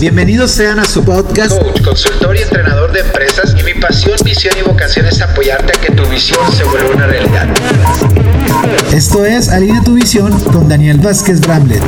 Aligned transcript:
Bienvenidos 0.00 0.52
sean 0.52 0.78
a 0.78 0.84
su 0.84 1.04
podcast. 1.04 1.50
Coach, 1.60 1.82
consultor 1.82 2.36
y 2.36 2.42
entrenador 2.42 2.92
de 2.92 3.00
empresas 3.00 3.52
y 3.58 3.64
mi 3.64 3.74
pasión, 3.74 4.16
misión 4.24 4.54
y 4.56 4.62
vocación 4.62 5.06
es 5.06 5.20
apoyarte 5.20 5.76
a 5.76 5.80
que 5.80 5.90
tu 5.90 6.08
visión 6.08 6.40
se 6.52 6.62
vuelva 6.62 6.94
una 6.94 7.06
realidad. 7.08 7.48
Esto 8.92 9.24
es 9.24 9.48
Alinea 9.48 9.82
tu 9.82 9.94
visión 9.94 10.30
con 10.52 10.68
Daniel 10.68 10.98
Vázquez 10.98 11.40
Bramlett. 11.40 11.82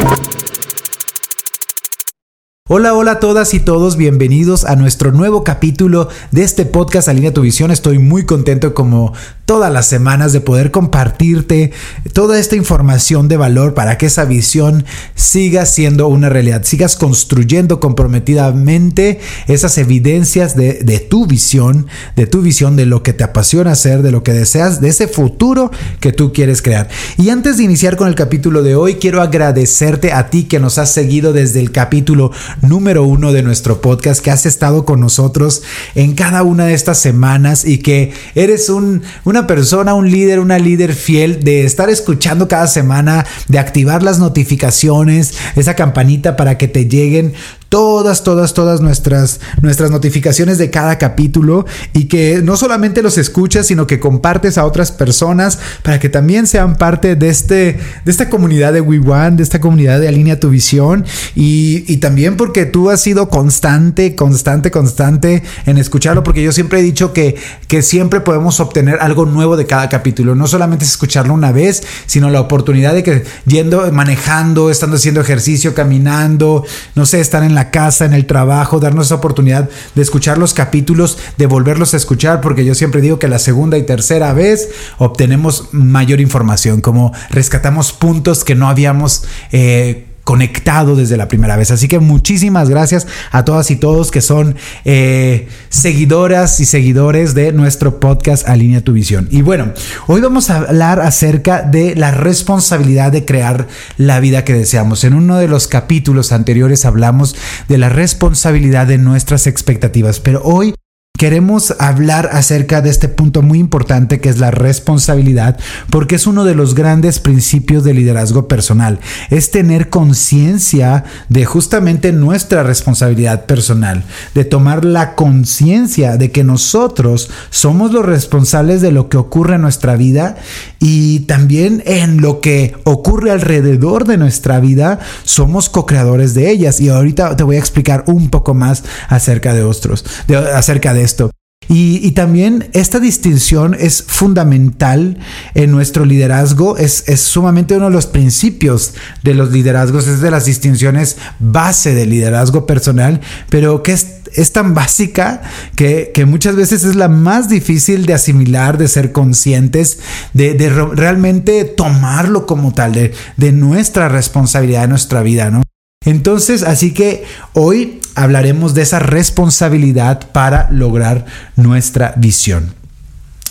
Hola, 2.69 2.95
hola 2.95 3.13
a 3.13 3.21
todas 3.21 3.55
y 3.55 3.61
todos, 3.61 3.97
bienvenidos 3.97 4.65
a 4.65 4.75
nuestro 4.75 5.13
nuevo 5.13 5.45
capítulo 5.45 6.09
de 6.33 6.43
este 6.43 6.67
podcast 6.67 7.09
Alinea 7.09 7.33
tu 7.33 7.43
visión. 7.43 7.71
Estoy 7.71 8.01
muy 8.01 8.27
contento 8.27 8.75
como 8.75 9.13
todas 9.51 9.73
las 9.73 9.89
semanas 9.89 10.33
de 10.33 10.41
poder 10.41 10.71
compartirte 10.71 11.73
toda 12.13 12.39
esta 12.39 12.55
información 12.55 13.27
de 13.27 13.37
valor 13.37 13.75
para 13.75 13.99
que 13.99 14.07
esa 14.07 14.25
visión 14.25 14.85
siga 15.17 15.67
siendo 15.67 16.07
una 16.07 16.29
realidad, 16.29 16.63
sigas 16.63 16.95
construyendo 16.95 17.81
comprometidamente 17.81 19.19
esas 19.49 19.77
evidencias 19.77 20.55
de, 20.55 20.75
de 20.85 21.01
tu 21.01 21.27
visión, 21.27 21.89
de 22.15 22.29
tu 22.29 22.43
visión, 22.43 22.77
de 22.77 22.87
lo 22.87 23.03
que 23.03 23.13
te 23.13 23.25
apasiona 23.25 23.73
hacer, 23.73 24.03
de 24.03 24.13
lo 24.13 24.23
que 24.23 24.33
deseas, 24.33 24.81
de 24.81 24.87
ese 24.87 25.09
futuro 25.09 25.73
que 25.99 26.13
tú 26.13 26.33
quieres 26.33 26.63
crear. 26.63 26.89
Y 27.19 27.31
antes 27.31 27.57
de 27.57 27.65
iniciar 27.65 27.97
con 27.97 28.07
el 28.07 28.15
capítulo 28.15 28.63
de 28.63 28.77
hoy, 28.77 28.99
quiero 29.01 29.21
agradecerte 29.21 30.13
a 30.13 30.31
ti 30.31 30.45
que 30.45 30.61
nos 30.61 30.79
has 30.79 30.93
seguido 30.93 31.33
desde 31.33 31.59
el 31.59 31.73
capítulo 31.73 32.31
número 32.63 33.03
uno 33.03 33.33
de 33.33 33.43
nuestro 33.43 33.81
podcast, 33.81 34.23
que 34.23 34.31
has 34.31 34.47
estado 34.47 34.85
con 34.85 35.01
nosotros 35.01 35.65
en 35.97 36.15
cada 36.15 36.45
una 36.45 36.67
de 36.67 36.75
estas 36.75 37.01
semanas 37.01 37.65
y 37.65 37.79
que 37.79 38.13
eres 38.37 38.69
un, 38.69 39.03
una 39.25 39.40
persona, 39.47 39.95
un 39.95 40.11
líder, 40.11 40.41
una 40.41 40.59
líder 40.59 40.95
fiel 40.95 41.43
de 41.45 41.65
estar 41.65 41.91
escuchando 41.91 42.49
cada 42.49 42.67
semana, 42.67 43.27
de 43.49 43.59
activar 43.59 44.03
las 44.03 44.19
notificaciones, 44.19 45.35
esa 45.57 45.75
campanita 45.75 46.37
para 46.37 46.59
que 46.59 46.69
te 46.69 46.87
lleguen 46.87 47.35
todas, 47.71 48.25
todas, 48.25 48.53
todas 48.53 48.81
nuestras, 48.81 49.41
nuestras 49.63 49.93
notificaciones 49.93 50.59
de 50.59 50.71
cada 50.71 50.99
capítulo 50.99 51.65
y 51.95 52.07
que 52.07 52.43
no 52.43 52.57
solamente 52.57 53.01
los 53.01 53.17
escuchas, 53.17 53.69
sino 53.69 53.87
que 53.87 54.01
compartes 54.01 54.59
a 54.59 54.67
otras 54.67 54.91
personas 54.91 55.59
para 55.83 56.01
que 56.01 56.09
también 56.09 56.49
sean 56.49 56.77
parte 56.77 57.15
de, 57.15 57.29
este, 57.29 57.79
de 58.05 58.11
esta 58.11 58.29
comunidad 58.29 58.73
de 58.73 58.81
WeOne, 58.81 59.37
de 59.37 59.45
esta 59.45 59.61
comunidad 59.61 60.01
de 60.01 60.09
Alinea 60.09 60.41
tu 60.41 60.51
Visión. 60.51 61.07
Y, 61.37 61.85
y 61.87 61.99
también 61.99 62.37
porque 62.37 62.67
tú 62.67 62.91
has 62.91 63.01
sido 63.01 63.29
constante, 63.29 64.17
constante, 64.17 64.73
constante 64.73 65.45
en 65.65 65.79
escucharlo, 65.79 66.25
porque 66.25 66.43
yo 66.43 66.51
siempre 66.51 66.81
he 66.81 66.83
dicho 66.83 67.13
que, 67.13 67.37
que 67.69 67.83
siempre 67.83 68.21
podemos 68.21 68.59
obtener 68.59 68.99
algo 69.01 69.27
nuevo 69.27 69.57
de 69.57 69.67
cada 69.67 69.89
capítulo, 69.89 70.35
no 70.35 70.49
solamente 70.49 70.85
es 70.85 70.91
escucharlo 70.91 71.35
una 71.35 71.53
vez, 71.53 71.85
sino 72.07 72.31
la 72.31 72.41
oportunidad 72.41 72.95
de 72.95 73.05
que 73.05 73.23
yendo, 73.47 73.93
manejando, 73.93 74.71
estando 74.71 74.97
haciendo 74.97 75.21
ejercicio, 75.21 75.73
caminando, 75.73 76.65
no 76.97 77.07
sé, 77.07 77.21
estar 77.21 77.45
en 77.45 77.55
la 77.55 77.60
casa, 77.69 78.07
en 78.07 78.15
el 78.15 78.25
trabajo, 78.25 78.81
darnos 78.81 79.07
esa 79.07 79.17
oportunidad 79.17 79.69
de 79.95 80.01
escuchar 80.01 80.39
los 80.39 80.55
capítulos, 80.55 81.19
de 81.37 81.45
volverlos 81.45 81.93
a 81.93 81.99
escuchar, 81.99 82.41
porque 82.41 82.65
yo 82.65 82.75
siempre 82.75 83.03
digo 83.03 83.19
que 83.19 83.29
la 83.29 83.39
segunda 83.39 83.77
y 83.77 83.83
tercera 83.83 84.33
vez 84.33 84.71
obtenemos 84.97 85.69
mayor 85.73 86.21
información, 86.21 86.81
como 86.81 87.13
rescatamos 87.29 87.93
puntos 87.93 88.45
que 88.45 88.55
no 88.55 88.69
habíamos... 88.69 89.25
Eh, 89.53 90.07
conectado 90.31 90.95
desde 90.95 91.17
la 91.17 91.27
primera 91.27 91.57
vez. 91.57 91.73
Así 91.73 91.89
que 91.89 91.99
muchísimas 91.99 92.71
gracias 92.71 93.09
a 93.33 93.45
todas 93.45 93.69
y 93.73 93.75
todos 93.75 94.13
que 94.13 94.21
son 94.21 94.55
eh, 94.85 95.49
seguidoras 95.71 96.61
y 96.61 96.67
seguidores 96.67 97.35
de 97.35 97.51
nuestro 97.51 97.99
podcast 97.99 98.49
Alinea 98.49 98.85
tu 98.85 98.93
visión. 98.93 99.27
Y 99.33 99.43
bueno, 99.43 99.73
hoy 100.07 100.21
vamos 100.21 100.49
a 100.51 100.59
hablar 100.59 101.01
acerca 101.01 101.63
de 101.63 101.97
la 101.97 102.13
responsabilidad 102.13 103.11
de 103.11 103.25
crear 103.25 103.67
la 103.97 104.21
vida 104.21 104.45
que 104.45 104.53
deseamos. 104.53 105.03
En 105.03 105.15
uno 105.15 105.37
de 105.37 105.49
los 105.49 105.67
capítulos 105.67 106.31
anteriores 106.31 106.85
hablamos 106.85 107.35
de 107.67 107.79
la 107.79 107.89
responsabilidad 107.89 108.87
de 108.87 108.99
nuestras 108.99 109.49
expectativas, 109.49 110.21
pero 110.21 110.43
hoy 110.45 110.75
Queremos 111.21 111.75
hablar 111.79 112.31
acerca 112.33 112.81
de 112.81 112.89
este 112.89 113.07
punto 113.07 113.43
muy 113.43 113.59
importante 113.59 114.21
que 114.21 114.31
es 114.31 114.39
la 114.39 114.51
responsabilidad, 114.51 115.59
porque 115.91 116.15
es 116.15 116.27
uno 116.27 116.45
de 116.45 116.55
los 116.55 116.75
grandes 116.75 117.19
principios 117.19 117.85
de 117.85 117.93
liderazgo 117.93 118.49
personal. 118.49 119.01
Es 119.29 119.51
tener 119.51 119.91
conciencia 119.91 121.05
de 121.29 121.45
justamente 121.45 122.13
nuestra 122.13 122.63
responsabilidad 122.63 123.45
personal, 123.45 124.05
de 124.35 124.47
tomar 124.47 124.87
la 124.87 125.15
conciencia 125.15 126.17
de 126.17 126.31
que 126.31 126.43
nosotros 126.43 127.29
somos 127.51 127.93
los 127.93 128.07
responsables 128.07 128.81
de 128.81 128.91
lo 128.91 129.11
que 129.11 129.19
ocurre 129.19 129.57
en 129.57 129.61
nuestra 129.61 129.97
vida 129.97 130.37
y 130.79 131.21
también 131.21 131.83
en 131.85 132.23
lo 132.23 132.41
que 132.41 132.75
ocurre 132.85 133.31
alrededor 133.31 134.07
de 134.07 134.17
nuestra 134.17 134.59
vida, 134.59 135.01
somos 135.25 135.69
co-creadores 135.69 136.33
de 136.33 136.51
ellas. 136.51 136.81
Y 136.81 136.89
ahorita 136.89 137.37
te 137.37 137.43
voy 137.43 137.57
a 137.57 137.59
explicar 137.59 138.05
un 138.07 138.31
poco 138.31 138.55
más 138.55 138.85
acerca 139.11 139.53
de 139.53 139.65
otros, 139.65 140.07
de, 140.27 140.39
acerca 140.39 140.95
de 140.95 141.10
esto. 141.11 141.31
Y, 141.73 142.11
también 142.13 142.69
esta 142.73 142.99
distinción 142.99 143.77
es 143.79 144.03
fundamental 144.03 145.19
en 145.55 145.71
nuestro 145.71 146.05
liderazgo, 146.05 146.77
es, 146.77 147.05
sumamente 147.21 147.77
uno 147.77 147.85
de 147.85 147.93
los 147.93 148.07
principios 148.07 148.95
de 149.23 149.35
los 149.35 149.53
liderazgos, 149.53 150.09
es 150.09 150.21
de 150.21 150.33
las 150.33 150.47
distinciones 150.47 151.17
base 151.39 151.95
del 151.95 152.11
liderazgo 152.11 152.67
personal, 152.67 153.21
pero 153.51 153.85
que 153.85 153.93
es, 153.93 154.53
tan 154.53 154.75
básica 154.75 155.43
que, 155.77 156.13
muchas 156.27 156.57
veces 156.57 156.83
es 156.83 156.97
la 156.97 157.09
más 157.09 157.49
difícil 157.49 158.05
de 158.05 158.15
asimilar, 158.15 158.77
de 158.77 158.89
ser 158.89 159.13
conscientes, 159.13 160.01
de, 160.33 160.55
de 160.55 160.71
realmente 160.71 161.65
tomarlo 161.65 162.47
como 162.47 162.75
tal, 162.75 162.95
de, 162.95 163.13
de 163.37 163.53
nuestra 163.53 164.09
responsabilidad 164.09 164.85
en 164.85 164.91
nuestra 164.91 165.23
vida, 165.23 165.51
¿no? 165.51 165.63
Entonces, 166.07 166.63
así 166.63 166.95
que 166.95 167.25
hoy 167.53 168.01
hablaremos 168.15 168.73
de 168.73 168.81
esa 168.81 169.01
responsabilidad 169.01 170.31
para 170.33 170.71
lograr 170.71 171.27
nuestra 171.57 172.15
visión. 172.17 172.80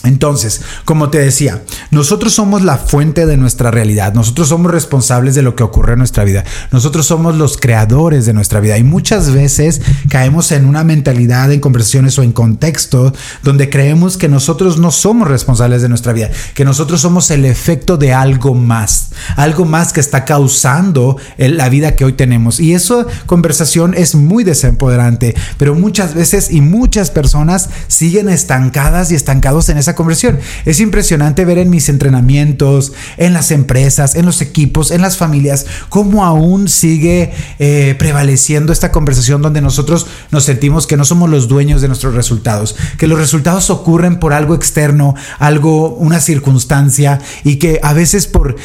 Entonces, 0.03 0.61
como 0.85 1.09
te 1.09 1.19
decía, 1.19 1.61
nosotros 1.91 2.33
somos 2.33 2.61
la 2.61 2.77
fuente 2.77 3.25
de 3.25 3.35
nuestra 3.35 3.69
realidad, 3.69 4.13
nosotros 4.13 4.47
somos 4.47 4.71
responsables 4.71 5.35
de 5.35 5.41
lo 5.41 5.57
que 5.57 5.63
ocurre 5.63 5.93
en 5.93 5.99
nuestra 5.99 6.23
vida, 6.23 6.45
nosotros 6.71 7.05
somos 7.05 7.35
los 7.35 7.57
creadores 7.57 8.25
de 8.25 8.31
nuestra 8.31 8.61
vida 8.61 8.77
y 8.77 8.83
muchas 8.83 9.31
veces 9.31 9.81
caemos 10.09 10.53
en 10.53 10.65
una 10.65 10.85
mentalidad, 10.85 11.51
en 11.51 11.59
conversaciones 11.59 12.17
o 12.17 12.23
en 12.23 12.31
contextos 12.31 13.13
donde 13.43 13.69
creemos 13.69 14.15
que 14.15 14.29
nosotros 14.29 14.77
no 14.77 14.91
somos 14.91 15.27
responsables 15.27 15.81
de 15.81 15.89
nuestra 15.89 16.13
vida, 16.13 16.29
que 16.53 16.63
nosotros 16.63 17.01
somos 17.01 17.29
el 17.29 17.43
efecto 17.43 17.97
de 17.97 18.13
algo 18.13 18.53
más, 18.55 19.09
algo 19.35 19.65
más 19.65 19.91
que 19.91 19.99
está 19.99 20.23
causando 20.23 21.17
la 21.37 21.67
vida 21.67 21.95
que 21.95 22.05
hoy 22.05 22.13
tenemos. 22.13 22.61
Y 22.61 22.73
esa 22.73 23.05
conversación 23.25 23.93
es 23.95 24.15
muy 24.15 24.45
desempoderante, 24.45 25.35
pero 25.57 25.75
muchas 25.75 26.13
veces 26.13 26.51
y 26.51 26.61
muchas 26.61 27.11
personas 27.11 27.69
siguen 27.87 28.29
estancadas 28.29 29.11
y 29.11 29.15
estancados 29.15 29.67
en 29.67 29.77
esa 29.77 29.88
conversión. 29.95 30.39
Es 30.65 30.79
impresionante 30.79 31.45
ver 31.45 31.57
en 31.57 31.69
mis 31.69 31.89
entrenamientos, 31.89 32.93
en 33.17 33.33
las 33.33 33.51
empresas, 33.51 34.15
en 34.15 34.25
los 34.25 34.41
equipos, 34.41 34.91
en 34.91 35.01
las 35.01 35.17
familias, 35.17 35.65
cómo 35.89 36.25
aún 36.25 36.69
sigue 36.69 37.31
eh, 37.59 37.95
prevaleciendo 37.97 38.73
esta 38.73 38.91
conversación 38.91 39.41
donde 39.41 39.61
nosotros 39.61 40.07
nos 40.31 40.45
sentimos 40.45 40.87
que 40.87 40.97
no 40.97 41.05
somos 41.05 41.29
los 41.29 41.47
dueños 41.47 41.81
de 41.81 41.87
nuestros 41.87 42.13
resultados, 42.15 42.75
que 42.97 43.07
los 43.07 43.19
resultados 43.19 43.69
ocurren 43.69 44.19
por 44.19 44.33
algo 44.33 44.55
externo, 44.55 45.15
algo, 45.39 45.95
una 45.95 46.19
circunstancia 46.19 47.19
y 47.43 47.57
que 47.57 47.79
a 47.83 47.93
veces 47.93 48.27
por 48.27 48.55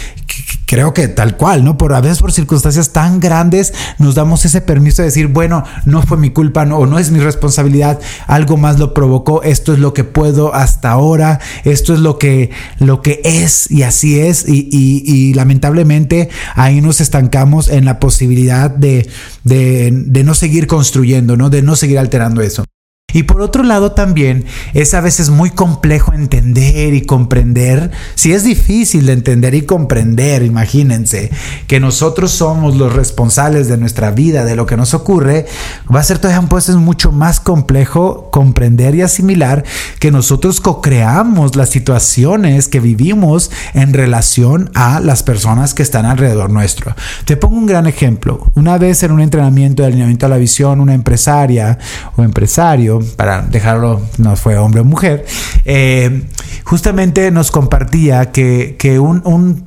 creo 0.67 0.95
que 0.95 1.09
tal 1.09 1.37
cual, 1.37 1.65
¿no? 1.65 1.77
Por 1.79 1.93
a 1.95 2.01
veces 2.01 2.21
por 2.21 2.33
circunstancias 2.33 2.91
tan 2.93 3.21
grandes 3.21 3.73
nos 3.99 4.15
damos 4.15 4.45
ese 4.45 4.61
permiso 4.61 5.03
de 5.03 5.07
decir, 5.07 5.29
bueno, 5.29 5.65
no 5.85 6.03
fue 6.03 6.17
mi 6.17 6.31
culpa 6.31 6.65
no, 6.65 6.79
o 6.79 6.87
no 6.87 6.99
es 6.99 7.11
mi 7.11 7.21
responsabilidad, 7.21 8.01
algo 8.27 8.57
más 8.57 8.79
lo 8.79 8.95
provocó, 8.95 9.43
esto 9.43 9.73
es 9.73 9.79
lo 9.79 9.95
que 9.95 10.05
puedo 10.05 10.55
hasta 10.55 10.91
ahora, 10.91 11.41
esto 11.65 11.95
es 11.95 12.01
lo 12.01 12.19
que, 12.19 12.51
lo 12.79 13.03
que 13.03 13.21
es 13.25 13.71
y 13.71 13.83
así 13.83 14.19
es 14.19 14.49
y, 14.49 14.69
y, 14.71 15.35
lamentablemente 15.35 16.29
ahí 16.55 16.81
nos 16.81 17.01
estancamos 17.01 17.69
en 17.69 17.85
la 17.85 17.99
posibilidad 17.99 18.71
de, 18.71 19.09
de, 19.45 19.91
de 19.93 20.25
no 20.25 20.35
seguir 20.35 20.67
construyendo, 20.67 21.37
¿no? 21.37 21.51
De 21.51 21.63
no 21.63 21.77
seguir 21.77 21.99
alterando 21.99 22.43
eso. 22.43 22.65
Y 23.15 23.23
por 23.23 23.41
otro 23.41 23.63
lado 23.63 23.93
también 23.93 24.45
es 24.75 24.93
a 24.93 25.01
veces 25.01 25.31
muy 25.31 25.51
complejo 25.51 26.13
entender 26.13 26.93
y 26.93 27.03
comprender, 27.03 27.93
si 28.17 28.33
es 28.33 28.45
difícil 28.45 29.07
de 29.07 29.13
entender 29.13 29.55
y 29.55 29.63
comprender, 29.63 30.43
imagínense, 30.43 31.31
que 31.67 31.81
nosotros 31.81 32.33
somos 32.33 32.77
los 32.77 32.93
responsables 32.93 33.69
de 33.69 33.79
nuestra 33.79 34.11
vida, 34.11 34.45
de 34.45 34.57
lo 34.57 34.67
que 34.67 34.77
nos 34.77 34.93
ocurre, 34.93 35.47
va 35.93 36.01
a 36.01 36.05
ser 36.05 36.19
todavía 36.19 36.41
un 36.41 36.49
mucho 36.85 37.13
más 37.13 37.41
complejo 37.41 38.31
comprender 38.31 38.95
y 38.97 39.03
asimilar 39.03 39.65
que 40.01 40.11
nosotros 40.11 40.61
co-creamos 40.61 41.55
las 41.55 41.71
situaciones 41.71 42.69
que 42.69 42.81
vivimos 42.81 43.51
en 43.75 43.93
relación 43.93 44.71
a 44.75 44.99
las 45.01 45.23
personas 45.23 45.75
que 45.75 45.83
están 45.83 46.05
alrededor 46.05 46.51
nuestro. 46.51 46.97
Te 47.25 47.37
pongo 47.37 47.57
un 47.57 47.67
gran 47.67 47.87
ejemplo. 47.87 48.51
Una 48.55 48.77
vez 48.79 49.03
en 49.03 49.13
un 49.13 49.21
entrenamiento 49.21 49.83
de 49.83 49.89
alineamiento 49.89 50.27
a 50.27 50.31
la 50.31 50.37
visión, 50.37 50.81
una 50.81 50.95
empresaria 50.95 51.79
o 52.17 52.23
empresario 52.23 53.04
para 53.17 53.43
dejarlo, 53.43 54.01
no 54.19 54.37
fue 54.37 54.59
hombre 54.59 54.81
o 54.81 54.85
mujer, 54.85 55.25
eh, 55.65 56.25
justamente 56.65 57.31
nos 57.31 57.51
compartía 57.51 58.33
que, 58.33 58.99
un, 58.99 59.67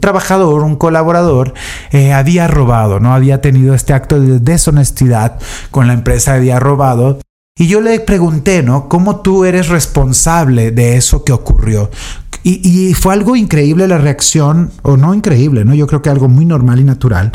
trabajador, 0.00 0.62
un 0.62 0.76
colaborador, 0.76 1.54
eh, 1.92 2.12
había 2.12 2.48
robado, 2.48 3.00
¿no? 3.00 3.14
Había 3.14 3.40
tenido 3.40 3.74
este 3.74 3.92
acto 3.92 4.20
de 4.20 4.38
deshonestidad 4.40 5.38
con 5.70 5.86
la 5.86 5.92
empresa, 5.92 6.34
había 6.34 6.58
robado. 6.58 7.18
Y 7.56 7.66
yo 7.66 7.80
le 7.80 7.98
pregunté, 8.00 8.62
¿no? 8.62 8.88
¿Cómo 8.88 9.20
tú 9.20 9.44
eres 9.44 9.68
responsable 9.68 10.70
de 10.70 10.96
eso 10.96 11.24
que 11.24 11.32
ocurrió? 11.32 11.90
Y, 12.50 12.94
fue 12.94 13.12
algo 13.12 13.36
increíble 13.36 13.86
la 13.86 13.98
reacción, 13.98 14.70
o 14.82 14.96
no 14.96 15.12
increíble, 15.12 15.66
¿no? 15.66 15.74
Yo 15.74 15.86
creo 15.86 16.00
que 16.00 16.08
algo 16.08 16.28
muy 16.28 16.46
normal 16.46 16.80
y 16.80 16.84
natural, 16.84 17.30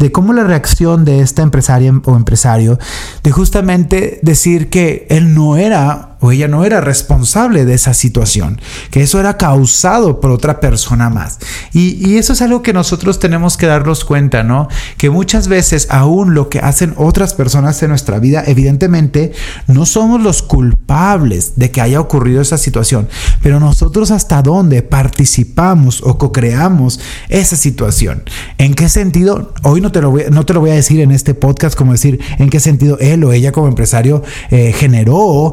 de 0.00 0.10
cómo 0.10 0.32
la 0.32 0.42
reacción 0.42 1.04
de 1.04 1.20
esta 1.20 1.42
empresaria 1.42 1.92
o 2.04 2.16
empresario, 2.16 2.78
de 3.22 3.30
justamente 3.30 4.18
decir 4.22 4.68
que 4.68 5.06
él 5.08 5.34
no 5.34 5.56
era 5.56 6.15
o 6.20 6.32
ella 6.32 6.48
no 6.48 6.64
era 6.64 6.80
responsable 6.80 7.64
de 7.64 7.74
esa 7.74 7.94
situación, 7.94 8.60
que 8.90 9.02
eso 9.02 9.20
era 9.20 9.36
causado 9.36 10.20
por 10.20 10.30
otra 10.30 10.60
persona 10.60 11.10
más. 11.10 11.38
Y, 11.72 12.16
eso 12.16 12.32
es 12.32 12.40
algo 12.40 12.62
que 12.62 12.72
nosotros 12.72 13.18
tenemos 13.18 13.56
que 13.56 13.66
darnos 13.66 14.04
cuenta, 14.04 14.42
¿no? 14.42 14.68
Que 14.96 15.10
muchas 15.10 15.48
veces 15.48 15.86
aún 15.90 16.34
lo 16.34 16.48
que 16.48 16.60
hacen 16.60 16.94
otras 16.96 17.34
personas 17.34 17.82
en 17.82 17.90
nuestra 17.90 18.18
vida, 18.18 18.42
evidentemente, 18.46 19.32
no 19.66 19.84
somos 19.84 20.22
los 20.22 20.42
culpables 20.42 21.52
de 21.56 21.70
que 21.70 21.82
haya 21.82 22.00
ocurrido 22.00 22.40
esa 22.40 22.56
situación, 22.56 23.08
pero 23.42 23.60
nosotros 23.60 24.10
hasta 24.10 24.40
dónde 24.40 24.82
participamos 24.82 26.02
o 26.02 26.16
co-creamos 26.16 27.00
esa 27.28 27.56
situación. 27.56 28.22
¿En 28.56 28.74
qué 28.74 28.88
sentido? 28.88 29.52
Hoy 29.62 29.80
no 29.80 29.92
te, 29.92 30.00
lo 30.00 30.10
voy, 30.10 30.24
no 30.30 30.46
te 30.46 30.54
lo 30.54 30.60
voy 30.60 30.70
a 30.70 30.74
decir 30.74 31.00
en 31.00 31.10
este 31.10 31.34
podcast 31.34 31.76
como 31.76 31.92
decir 31.92 32.20
en 32.38 32.48
qué 32.48 32.60
sentido 32.60 32.98
él 32.98 33.24
o 33.24 33.32
ella 33.32 33.52
como 33.52 33.68
empresario 33.68 34.22
eh, 34.50 34.72
generó 34.74 35.52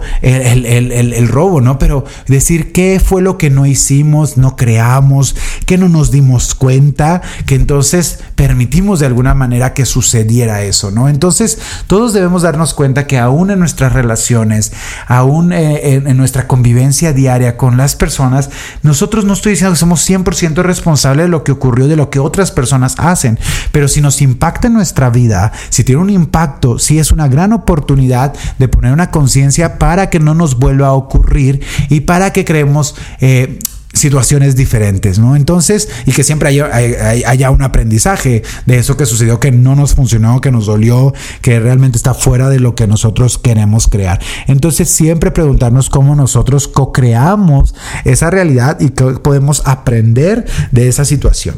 el 0.53 0.91
el, 0.91 1.27
robo, 1.27 1.61
¿no? 1.61 1.79
Pero 1.79 2.05
decir 2.27 2.71
qué 2.71 3.01
fue 3.03 3.21
lo 3.21 3.37
que 3.37 3.49
no 3.49 3.65
hicimos, 3.65 4.37
no 4.37 4.55
creamos, 4.55 5.35
que 5.65 5.77
no 5.77 5.89
nos 5.89 6.11
dimos 6.11 6.55
cuenta, 6.55 7.21
que 7.45 7.55
entonces 7.55 8.19
permitimos 8.35 8.99
de 8.99 9.05
alguna 9.05 9.33
manera 9.33 9.73
que 9.73 9.85
sucediera 9.85 10.63
eso, 10.63 10.91
¿no? 10.91 11.09
Entonces 11.09 11.59
todos 11.87 12.13
debemos 12.13 12.41
darnos 12.41 12.73
cuenta 12.73 13.07
que 13.07 13.17
aún 13.17 13.51
en 13.51 13.59
nuestras 13.59 13.93
relaciones, 13.93 14.73
aún 15.07 15.53
eh, 15.53 15.95
en, 15.95 16.17
nuestra 16.17 16.47
convivencia 16.47 17.13
diaria 17.13 17.57
con 17.57 17.77
las 17.77 17.95
personas, 17.95 18.49
nosotros 18.81 19.25
no 19.25 19.33
estoy 19.33 19.53
diciendo 19.53 19.73
que 19.73 19.79
somos 19.79 20.07
100% 20.07 20.61
responsables 20.61 21.25
de 21.25 21.29
lo 21.29 21.43
que 21.43 21.51
ocurrió, 21.51 21.87
de 21.87 21.95
lo 21.95 22.09
que 22.09 22.19
otras 22.19 22.51
personas 22.51 22.95
hacen, 22.97 23.39
pero 23.71 23.87
si 23.87 24.01
nos 24.01 24.21
impacta 24.21 24.67
en 24.67 24.73
nuestra 24.73 25.09
vida, 25.09 25.51
si 25.69 25.83
tiene 25.83 26.01
un 26.01 26.09
impacto, 26.09 26.79
si 26.79 26.99
es 26.99 27.11
una 27.11 27.27
gran 27.27 27.53
oportunidad 27.53 28.33
de 28.59 28.67
poner 28.67 28.93
una 28.93 29.11
conciencia 29.11 29.79
para 29.79 30.09
que 30.09 30.19
no 30.19 30.33
nos 30.33 30.42
vuelva 30.57 30.87
a 30.87 30.93
ocurrir 30.93 31.61
y 31.89 32.01
para 32.01 32.33
que 32.33 32.45
creemos 32.45 32.95
eh, 33.21 33.59
situaciones 33.93 34.55
diferentes, 34.55 35.19
¿no? 35.19 35.35
Entonces, 35.35 35.87
y 36.05 36.11
que 36.11 36.23
siempre 36.23 36.49
haya, 36.49 37.51
un 37.51 37.61
aprendizaje 37.61 38.43
de 38.65 38.77
eso 38.77 38.97
que 38.97 39.05
sucedió, 39.05 39.39
que 39.39 39.51
no 39.51 39.75
nos 39.75 39.93
funcionó, 39.93 40.41
que 40.41 40.51
nos 40.51 40.65
dolió, 40.65 41.13
que 41.41 41.59
realmente 41.59 41.97
está 41.97 42.13
fuera 42.13 42.49
de 42.49 42.59
lo 42.59 42.73
que 42.75 42.87
nosotros 42.87 43.37
queremos 43.37 43.87
crear. 43.87 44.19
Entonces, 44.47 44.89
siempre 44.89 45.31
preguntarnos 45.31 45.89
cómo 45.89 46.15
nosotros 46.15 46.67
co-creamos 46.67 47.75
esa 48.03 48.31
realidad 48.31 48.79
y 48.79 48.89
qué 48.89 49.05
podemos 49.23 49.61
aprender 49.65 50.45
de 50.71 50.87
esa 50.87 51.05
situación. 51.05 51.55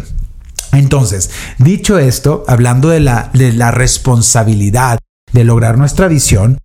Entonces, 0.74 1.30
dicho 1.58 1.98
esto, 1.98 2.44
hablando 2.48 2.90
de 2.90 3.00
la, 3.00 3.30
de 3.34 3.54
la 3.54 3.72
responsabilidad 3.72 5.00
de 5.32 5.44
lograr 5.46 5.78
nuestra 5.78 6.10
visión, 6.10 6.60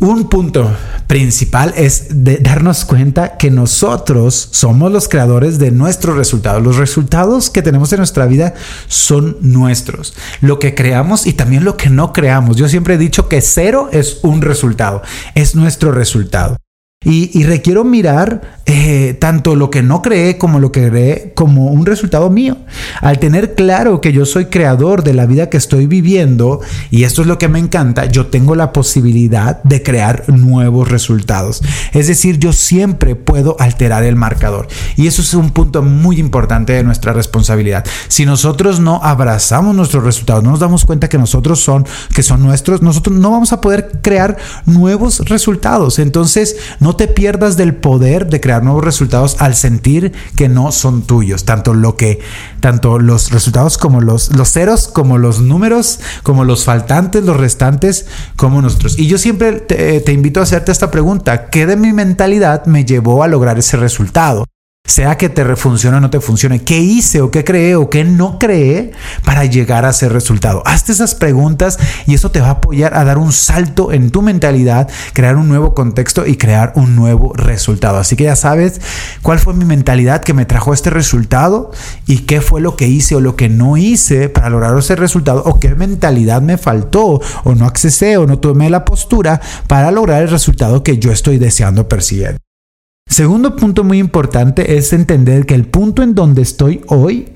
un 0.00 0.28
punto 0.28 0.76
principal 1.06 1.74
es 1.76 2.08
darnos 2.10 2.84
cuenta 2.84 3.36
que 3.36 3.50
nosotros 3.50 4.48
somos 4.52 4.90
los 4.90 5.08
creadores 5.08 5.58
de 5.58 5.70
nuestros 5.70 6.16
resultados. 6.16 6.62
Los 6.62 6.76
resultados 6.76 7.50
que 7.50 7.62
tenemos 7.62 7.92
en 7.92 7.98
nuestra 7.98 8.26
vida 8.26 8.54
son 8.86 9.36
nuestros. 9.40 10.14
Lo 10.40 10.58
que 10.58 10.74
creamos 10.74 11.26
y 11.26 11.34
también 11.34 11.64
lo 11.64 11.76
que 11.76 11.90
no 11.90 12.12
creamos. 12.12 12.56
Yo 12.56 12.68
siempre 12.68 12.94
he 12.94 12.98
dicho 12.98 13.28
que 13.28 13.40
cero 13.40 13.88
es 13.92 14.18
un 14.22 14.42
resultado, 14.42 15.02
es 15.34 15.54
nuestro 15.54 15.92
resultado. 15.92 16.56
Y, 17.04 17.44
requiero 17.44 17.84
mirar 17.84 18.58
eh, 18.66 19.16
tanto 19.20 19.56
lo 19.56 19.70
que 19.70 19.82
no 19.82 20.00
creé 20.00 20.38
como 20.38 20.58
lo 20.58 20.72
que 20.72 20.88
creé 20.88 21.32
como 21.34 21.66
un 21.66 21.84
resultado 21.84 22.30
mío. 22.30 22.56
Al 23.00 23.18
tener 23.18 23.54
claro 23.54 24.00
que 24.00 24.12
yo 24.12 24.24
soy 24.24 24.46
creador 24.46 25.04
de 25.04 25.12
la 25.12 25.26
vida 25.26 25.50
que 25.50 25.58
estoy 25.58 25.86
viviendo, 25.86 26.60
y 26.90 27.04
esto 27.04 27.22
es 27.22 27.28
lo 27.28 27.36
que 27.38 27.48
me 27.48 27.58
encanta, 27.58 28.06
yo 28.06 28.26
tengo 28.26 28.54
la 28.54 28.72
posibilidad 28.72 29.62
de 29.64 29.82
crear 29.82 30.24
nuevos 30.28 30.90
resultados. 30.90 31.62
Es 31.92 32.06
decir, 32.06 32.38
yo 32.38 32.52
siempre 32.52 33.14
puedo 33.14 33.56
alterar 33.58 34.04
el 34.04 34.16
marcador. 34.16 34.68
Y 34.96 35.06
eso 35.06 35.20
es 35.20 35.34
un 35.34 35.50
punto 35.50 35.82
muy 35.82 36.18
importante 36.18 36.72
de 36.72 36.84
nuestra 36.84 37.12
responsabilidad. 37.12 37.84
Si 38.08 38.24
nosotros 38.24 38.80
no 38.80 39.00
abrazamos 39.02 39.74
nuestros 39.74 40.04
resultados, 40.04 40.42
no 40.42 40.50
nos 40.50 40.60
damos 40.60 40.84
cuenta 40.84 41.08
que 41.08 41.18
nosotros 41.18 41.60
son, 41.60 41.86
que 42.14 42.22
son 42.22 42.42
nuestros, 42.42 42.80
nosotros 42.82 43.16
no 43.16 43.30
vamos 43.30 43.52
a 43.52 43.60
poder 43.60 44.00
crear 44.02 44.36
nuevos 44.64 45.20
resultados. 45.28 45.98
Entonces, 45.98 46.56
no 46.80 46.93
te 46.96 47.08
pierdas 47.08 47.56
del 47.56 47.74
poder 47.74 48.28
de 48.28 48.40
crear 48.40 48.62
nuevos 48.62 48.84
resultados 48.84 49.36
al 49.40 49.54
sentir 49.54 50.12
que 50.36 50.48
no 50.48 50.72
son 50.72 51.02
tuyos. 51.02 51.44
Tanto 51.44 51.74
lo 51.74 51.96
que, 51.96 52.20
tanto 52.60 52.98
los 52.98 53.30
resultados 53.30 53.78
como 53.78 54.00
los, 54.00 54.34
los 54.36 54.52
ceros, 54.52 54.88
como 54.88 55.18
los 55.18 55.40
números, 55.40 56.00
como 56.22 56.44
los 56.44 56.64
faltantes, 56.64 57.24
los 57.24 57.36
restantes, 57.36 58.06
como 58.36 58.62
nosotros. 58.62 58.98
Y 58.98 59.06
yo 59.06 59.18
siempre 59.18 59.52
te, 59.52 60.00
te 60.00 60.12
invito 60.12 60.40
a 60.40 60.44
hacerte 60.44 60.72
esta 60.72 60.90
pregunta. 60.90 61.50
¿Qué 61.50 61.66
de 61.66 61.76
mi 61.76 61.92
mentalidad 61.92 62.66
me 62.66 62.84
llevó 62.84 63.22
a 63.22 63.28
lograr 63.28 63.58
ese 63.58 63.76
resultado? 63.76 64.44
Sea 64.94 65.16
que 65.16 65.28
te 65.28 65.56
funcione 65.56 65.96
o 65.96 66.00
no 66.00 66.08
te 66.08 66.20
funcione, 66.20 66.62
qué 66.62 66.78
hice 66.78 67.20
o 67.20 67.30
qué 67.32 67.42
creé 67.42 67.74
o 67.74 67.90
qué 67.90 68.04
no 68.04 68.38
creé 68.38 68.92
para 69.24 69.44
llegar 69.44 69.84
a 69.84 69.90
ese 69.90 70.08
resultado. 70.08 70.62
Hazte 70.66 70.92
esas 70.92 71.16
preguntas 71.16 71.80
y 72.06 72.14
eso 72.14 72.30
te 72.30 72.40
va 72.40 72.46
a 72.46 72.50
apoyar 72.50 72.94
a 72.94 73.02
dar 73.02 73.18
un 73.18 73.32
salto 73.32 73.90
en 73.90 74.10
tu 74.10 74.22
mentalidad, 74.22 74.88
crear 75.12 75.36
un 75.36 75.48
nuevo 75.48 75.74
contexto 75.74 76.26
y 76.26 76.36
crear 76.36 76.74
un 76.76 76.94
nuevo 76.94 77.32
resultado. 77.34 77.98
Así 77.98 78.14
que 78.14 78.24
ya 78.24 78.36
sabes 78.36 78.80
cuál 79.20 79.40
fue 79.40 79.54
mi 79.54 79.64
mentalidad 79.64 80.22
que 80.22 80.32
me 80.32 80.44
trajo 80.44 80.72
este 80.72 80.90
resultado 80.90 81.72
y 82.06 82.18
qué 82.18 82.40
fue 82.40 82.60
lo 82.60 82.76
que 82.76 82.86
hice 82.86 83.16
o 83.16 83.20
lo 83.20 83.34
que 83.34 83.48
no 83.48 83.76
hice 83.76 84.28
para 84.28 84.48
lograr 84.48 84.78
ese 84.78 84.94
resultado 84.94 85.42
o 85.44 85.58
qué 85.58 85.74
mentalidad 85.74 86.40
me 86.40 86.56
faltó 86.56 87.20
o 87.42 87.54
no 87.56 87.66
accesé 87.66 88.16
o 88.16 88.28
no 88.28 88.38
tomé 88.38 88.70
la 88.70 88.84
postura 88.84 89.40
para 89.66 89.90
lograr 89.90 90.22
el 90.22 90.28
resultado 90.28 90.84
que 90.84 90.98
yo 90.98 91.10
estoy 91.10 91.38
deseando 91.38 91.88
percibir. 91.88 92.43
Segundo 93.06 93.54
punto 93.54 93.84
muy 93.84 93.98
importante 93.98 94.76
es 94.76 94.92
entender 94.92 95.46
que 95.46 95.54
el 95.54 95.66
punto 95.66 96.02
en 96.02 96.14
donde 96.14 96.42
estoy 96.42 96.80
hoy, 96.88 97.28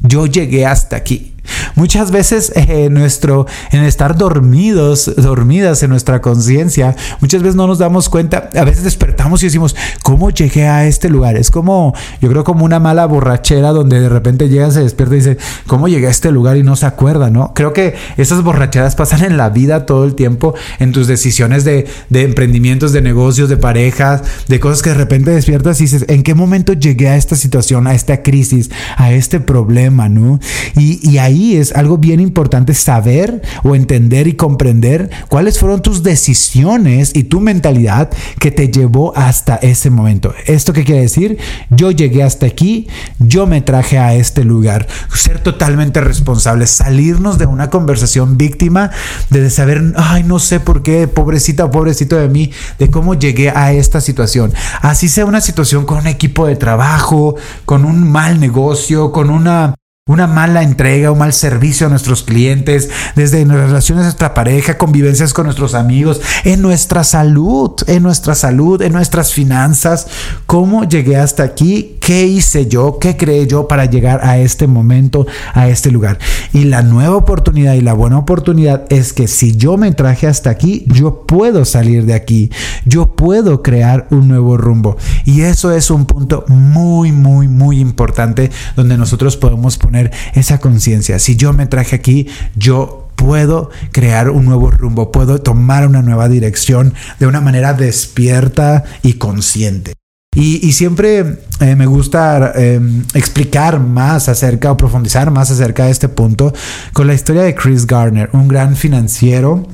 yo 0.00 0.26
llegué 0.26 0.64
hasta 0.64 0.96
aquí. 0.96 1.34
Muchas 1.74 2.10
veces 2.10 2.52
eh, 2.54 2.88
nuestro, 2.90 3.46
en 3.70 3.84
estar 3.84 4.16
dormidos, 4.16 5.10
dormidas 5.16 5.82
en 5.82 5.90
nuestra 5.90 6.20
conciencia, 6.20 6.96
muchas 7.20 7.42
veces 7.42 7.56
no 7.56 7.66
nos 7.66 7.78
damos 7.78 8.08
cuenta, 8.08 8.50
a 8.54 8.64
veces 8.64 8.84
despertamos 8.84 9.42
y 9.42 9.46
decimos, 9.46 9.76
¿cómo 10.02 10.30
llegué 10.30 10.66
a 10.66 10.86
este 10.86 11.08
lugar? 11.08 11.36
Es 11.36 11.50
como, 11.50 11.94
yo 12.20 12.28
creo 12.28 12.44
como 12.44 12.64
una 12.64 12.80
mala 12.80 13.06
borrachera 13.06 13.70
donde 13.70 14.00
de 14.00 14.08
repente 14.08 14.48
llega, 14.48 14.70
se 14.70 14.82
despierta 14.82 15.14
y 15.14 15.18
dice, 15.18 15.38
¿cómo 15.66 15.88
llegué 15.88 16.06
a 16.06 16.10
este 16.10 16.32
lugar? 16.32 16.56
Y 16.56 16.62
no 16.62 16.76
se 16.76 16.86
acuerda, 16.86 17.30
¿no? 17.30 17.52
Creo 17.54 17.72
que 17.72 17.94
esas 18.16 18.42
borracheras 18.42 18.96
pasan 18.96 19.24
en 19.24 19.36
la 19.36 19.50
vida 19.50 19.86
todo 19.86 20.04
el 20.04 20.14
tiempo, 20.14 20.54
en 20.78 20.92
tus 20.92 21.06
decisiones 21.06 21.64
de, 21.64 21.86
de 22.08 22.22
emprendimientos, 22.22 22.92
de 22.92 23.02
negocios, 23.02 23.48
de 23.48 23.56
parejas, 23.56 24.22
de 24.48 24.60
cosas 24.60 24.82
que 24.82 24.90
de 24.90 24.96
repente 24.96 25.30
despiertas 25.30 25.80
y 25.80 25.84
dices, 25.84 26.04
¿en 26.08 26.22
qué 26.22 26.34
momento 26.34 26.72
llegué 26.72 27.08
a 27.08 27.16
esta 27.16 27.36
situación, 27.36 27.86
a 27.86 27.94
esta 27.94 28.22
crisis, 28.22 28.70
a 28.96 29.12
este 29.12 29.40
problema, 29.40 30.08
¿no? 30.08 30.40
Y, 30.76 30.98
y 31.08 31.18
ahí 31.18 31.37
es 31.56 31.74
algo 31.74 31.98
bien 31.98 32.20
importante 32.20 32.74
saber 32.74 33.42
o 33.62 33.74
entender 33.74 34.26
y 34.26 34.34
comprender 34.34 35.10
cuáles 35.28 35.58
fueron 35.58 35.82
tus 35.82 36.02
decisiones 36.02 37.12
y 37.14 37.24
tu 37.24 37.40
mentalidad 37.40 38.10
que 38.38 38.50
te 38.50 38.68
llevó 38.68 39.16
hasta 39.16 39.56
ese 39.56 39.90
momento. 39.90 40.34
¿Esto 40.46 40.72
qué 40.72 40.84
quiere 40.84 41.02
decir? 41.02 41.38
Yo 41.70 41.90
llegué 41.90 42.22
hasta 42.22 42.46
aquí, 42.46 42.88
yo 43.18 43.46
me 43.46 43.60
traje 43.60 43.98
a 43.98 44.14
este 44.14 44.44
lugar. 44.44 44.86
Ser 45.14 45.40
totalmente 45.42 46.00
responsable, 46.00 46.66
salirnos 46.66 47.38
de 47.38 47.46
una 47.46 47.70
conversación 47.70 48.36
víctima, 48.36 48.90
de 49.30 49.50
saber, 49.50 49.94
ay, 49.96 50.24
no 50.24 50.38
sé 50.38 50.60
por 50.60 50.82
qué, 50.82 51.08
pobrecita 51.08 51.64
o 51.64 51.70
pobrecito 51.70 52.16
de 52.16 52.28
mí, 52.28 52.50
de 52.78 52.90
cómo 52.90 53.14
llegué 53.14 53.50
a 53.50 53.72
esta 53.72 54.00
situación. 54.00 54.52
Así 54.80 55.08
sea 55.08 55.26
una 55.26 55.40
situación 55.40 55.86
con 55.86 55.98
un 55.98 56.06
equipo 56.06 56.46
de 56.46 56.56
trabajo, 56.56 57.36
con 57.64 57.84
un 57.84 58.10
mal 58.10 58.40
negocio, 58.40 59.12
con 59.12 59.30
una 59.30 59.74
una 60.08 60.26
mala 60.26 60.62
entrega, 60.62 61.12
un 61.12 61.18
mal 61.18 61.32
servicio 61.32 61.86
a 61.86 61.90
nuestros 61.90 62.24
clientes, 62.24 62.90
desde 63.14 63.44
relaciones 63.44 64.02
a 64.02 64.06
nuestra 64.06 64.34
pareja, 64.34 64.78
convivencias 64.78 65.32
con 65.32 65.44
nuestros 65.44 65.74
amigos, 65.74 66.20
en 66.44 66.62
nuestra 66.62 67.04
salud, 67.04 67.72
en 67.86 68.02
nuestra 68.02 68.34
salud, 68.34 68.82
en 68.82 68.92
nuestras 68.92 69.32
finanzas. 69.32 70.08
¿Cómo 70.46 70.84
llegué 70.84 71.16
hasta 71.16 71.44
aquí? 71.44 71.98
¿Qué 72.00 72.26
hice 72.26 72.66
yo? 72.66 72.98
¿Qué 72.98 73.16
creé 73.16 73.46
yo 73.46 73.68
para 73.68 73.84
llegar 73.84 74.20
a 74.24 74.38
este 74.38 74.66
momento, 74.66 75.26
a 75.52 75.68
este 75.68 75.90
lugar? 75.90 76.18
Y 76.54 76.64
la 76.64 76.82
nueva 76.82 77.16
oportunidad 77.16 77.74
y 77.74 77.82
la 77.82 77.92
buena 77.92 78.18
oportunidad 78.18 78.84
es 78.88 79.12
que 79.12 79.28
si 79.28 79.56
yo 79.56 79.76
me 79.76 79.92
traje 79.92 80.26
hasta 80.26 80.48
aquí, 80.48 80.84
yo 80.86 81.26
puedo 81.26 81.66
salir 81.66 82.06
de 82.06 82.14
aquí. 82.14 82.50
Yo 82.86 83.14
puedo 83.14 83.62
crear 83.62 84.06
un 84.10 84.28
nuevo 84.28 84.56
rumbo. 84.56 84.96
Y 85.26 85.42
eso 85.42 85.72
es 85.72 85.90
un 85.90 86.06
punto 86.06 86.44
muy, 86.48 87.12
muy, 87.12 87.46
muy 87.46 87.78
importante 87.78 88.50
donde 88.74 88.96
nosotros 88.96 89.36
podemos 89.36 89.76
poner 89.76 89.97
esa 90.34 90.58
conciencia. 90.58 91.18
Si 91.18 91.36
yo 91.36 91.52
me 91.52 91.66
traje 91.66 91.96
aquí, 91.96 92.28
yo 92.56 93.08
puedo 93.16 93.70
crear 93.92 94.30
un 94.30 94.44
nuevo 94.44 94.70
rumbo, 94.70 95.12
puedo 95.12 95.40
tomar 95.40 95.86
una 95.86 96.02
nueva 96.02 96.28
dirección 96.28 96.94
de 97.18 97.26
una 97.26 97.40
manera 97.40 97.74
despierta 97.74 98.84
y 99.02 99.14
consciente. 99.14 99.94
Y, 100.34 100.72
siempre 100.72 101.40
eh, 101.58 101.74
me 101.74 101.86
gusta 101.86 102.52
em, 102.54 103.02
explicar 103.14 103.80
más 103.80 104.28
acerca 104.28 104.70
o 104.70 104.76
profundizar 104.76 105.32
más 105.32 105.50
acerca 105.50 105.86
de 105.86 105.90
este 105.90 106.08
punto 106.08 106.52
con 106.92 107.08
la 107.08 107.14
historia 107.14 107.42
de 107.42 107.56
Chris 107.56 107.86
Garner, 107.86 108.30
un 108.32 108.46
gran 108.46 108.76
financiero 108.76 109.66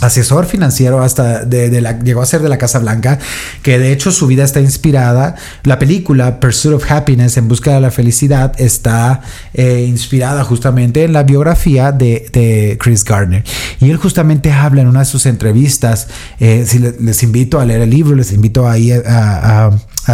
asesor 0.00 0.46
financiero 0.46 1.02
hasta 1.02 1.44
de, 1.44 1.80
la, 1.80 1.98
llegó 1.98 2.22
a 2.22 2.26
ser 2.26 2.42
de 2.42 2.48
la 2.48 2.58
Casa 2.58 2.78
Blanca, 2.78 3.18
que 3.62 3.78
de 3.78 3.92
hecho 3.92 4.12
su 4.12 4.26
vida 4.26 4.44
está 4.44 4.60
inspirada. 4.60 5.36
La 5.64 5.78
película 5.78 6.40
Pursuit 6.40 6.74
of 6.74 6.90
Happiness, 6.90 7.36
en 7.36 7.48
busca 7.48 7.74
de 7.74 7.80
la 7.80 7.90
felicidad, 7.90 8.52
está 8.58 9.22
eh, 9.54 9.84
inspirada 9.88 10.44
justamente 10.44 11.04
en 11.04 11.12
la 11.12 11.22
biografía 11.22 11.92
de, 11.92 12.76
Chris 12.80 13.04
Gardner. 13.04 13.44
Y 13.80 13.90
él 13.90 13.96
justamente 13.96 14.52
habla 14.52 14.82
en 14.82 14.88
una 14.88 15.00
de 15.00 15.06
sus 15.06 15.26
entrevistas, 15.26 16.08
eh, 16.38 16.64
si 16.66 16.78
les, 16.78 17.22
invito 17.22 17.60
a 17.60 17.64
leer 17.64 17.80
el 17.80 17.90
libro, 17.90 18.14
les 18.14 18.32
invito 18.32 18.68
ahí 18.68 18.92
a 18.92 19.02
a 19.06 19.70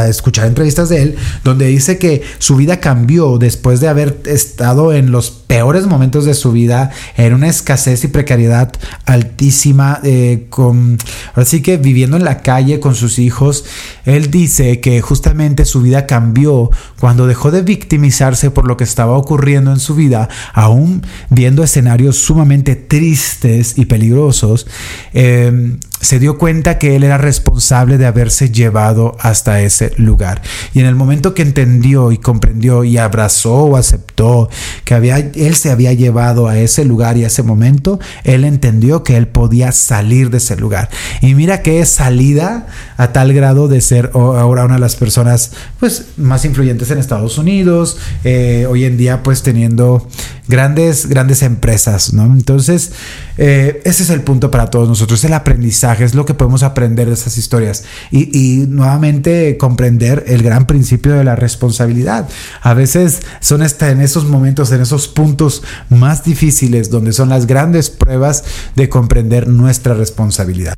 escuchar 0.08 0.46
entrevistas 0.46 0.88
de 0.88 1.02
él, 1.02 1.16
donde 1.44 1.66
dice 1.66 1.98
que 1.98 2.22
su 2.38 2.56
vida 2.56 2.80
cambió 2.80 3.38
después 3.38 3.80
de 3.80 3.88
haber 3.88 4.20
estado 4.26 4.92
en 4.92 5.10
los 5.10 5.30
peores 5.30 5.86
momentos 5.86 6.24
de 6.24 6.34
su 6.34 6.52
vida, 6.52 6.90
en 7.16 7.34
una 7.34 7.48
escasez 7.48 8.04
y 8.04 8.08
precariedad 8.08 8.72
altísima, 9.04 10.00
eh, 10.02 10.46
con, 10.48 10.98
así 11.34 11.60
que 11.62 11.76
viviendo 11.76 12.16
en 12.16 12.24
la 12.24 12.40
calle 12.40 12.80
con 12.80 12.94
sus 12.94 13.18
hijos. 13.18 13.64
Él 14.04 14.30
dice 14.30 14.80
que 14.80 15.00
justamente 15.00 15.64
su 15.64 15.82
vida 15.82 16.06
cambió 16.06 16.70
cuando 16.98 17.26
dejó 17.26 17.50
de 17.50 17.62
victimizarse 17.62 18.50
por 18.50 18.66
lo 18.66 18.76
que 18.76 18.84
estaba 18.84 19.16
ocurriendo 19.16 19.72
en 19.72 19.78
su 19.78 19.94
vida, 19.94 20.28
aún 20.54 21.02
viendo 21.30 21.62
escenarios 21.62 22.16
sumamente 22.16 22.74
tristes 22.76 23.76
y 23.76 23.86
peligrosos. 23.86 24.66
Eh, 25.12 25.76
se 26.02 26.18
dio 26.18 26.36
cuenta 26.36 26.78
que 26.78 26.96
él 26.96 27.04
era 27.04 27.16
responsable 27.16 27.96
de 27.96 28.06
haberse 28.06 28.50
llevado 28.50 29.16
hasta 29.20 29.62
ese 29.62 29.92
lugar. 29.96 30.42
Y 30.74 30.80
en 30.80 30.86
el 30.86 30.96
momento 30.96 31.32
que 31.32 31.42
entendió 31.42 32.10
y 32.10 32.18
comprendió 32.18 32.82
y 32.82 32.98
abrazó 32.98 33.54
o 33.54 33.76
aceptó 33.76 34.50
que 34.84 34.94
había, 34.94 35.18
él 35.18 35.54
se 35.54 35.70
había 35.70 35.92
llevado 35.92 36.48
a 36.48 36.58
ese 36.58 36.84
lugar 36.84 37.16
y 37.16 37.24
a 37.24 37.28
ese 37.28 37.44
momento, 37.44 38.00
él 38.24 38.44
entendió 38.44 39.04
que 39.04 39.16
él 39.16 39.28
podía 39.28 39.70
salir 39.70 40.30
de 40.30 40.38
ese 40.38 40.56
lugar. 40.56 40.90
Y 41.20 41.36
mira 41.36 41.62
que 41.62 41.80
es 41.80 41.88
salida 41.88 42.66
a 42.96 43.12
tal 43.12 43.32
grado 43.32 43.68
de 43.68 43.80
ser 43.80 44.10
ahora 44.14 44.64
una 44.64 44.74
de 44.74 44.80
las 44.80 44.96
personas 44.96 45.52
pues, 45.78 46.06
más 46.16 46.44
influyentes 46.44 46.90
en 46.90 46.98
Estados 46.98 47.38
Unidos, 47.38 47.96
eh, 48.24 48.66
hoy 48.68 48.84
en 48.84 48.96
día 48.96 49.22
pues 49.22 49.44
teniendo 49.44 50.08
grandes, 50.48 51.06
grandes 51.06 51.42
empresas, 51.42 52.12
¿no? 52.12 52.24
Entonces, 52.24 52.92
eh, 53.38 53.80
ese 53.84 54.02
es 54.02 54.10
el 54.10 54.22
punto 54.22 54.50
para 54.50 54.70
todos 54.70 54.88
nosotros, 54.88 55.24
el 55.24 55.32
aprendizaje, 55.32 56.04
es 56.04 56.14
lo 56.14 56.24
que 56.24 56.34
podemos 56.34 56.62
aprender 56.62 57.08
de 57.08 57.14
esas 57.14 57.38
historias 57.38 57.84
y, 58.10 58.66
nuevamente 58.68 59.56
comprender 59.56 60.24
el 60.26 60.42
gran 60.42 60.66
principio 60.66 61.14
de 61.14 61.24
la 61.24 61.36
responsabilidad. 61.36 62.28
A 62.60 62.74
veces 62.74 63.20
son 63.40 63.62
hasta 63.62 63.90
en 63.90 64.00
esos 64.00 64.26
momentos, 64.26 64.72
en 64.72 64.80
esos 64.80 65.08
puntos 65.08 65.62
más 65.88 66.24
difíciles, 66.24 66.90
donde 66.90 67.12
son 67.12 67.28
las 67.28 67.46
grandes 67.46 67.90
pruebas 67.90 68.44
de 68.76 68.88
comprender 68.88 69.48
nuestra 69.48 69.94
responsabilidad. 69.94 70.74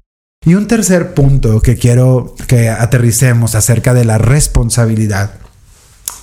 Y 0.46 0.54
un 0.54 0.66
tercer 0.66 1.14
punto 1.14 1.60
que 1.60 1.76
quiero 1.76 2.34
que 2.46 2.68
aterricemos 2.68 3.54
acerca 3.54 3.94
de 3.94 4.04
la 4.04 4.18
responsabilidad 4.18 5.32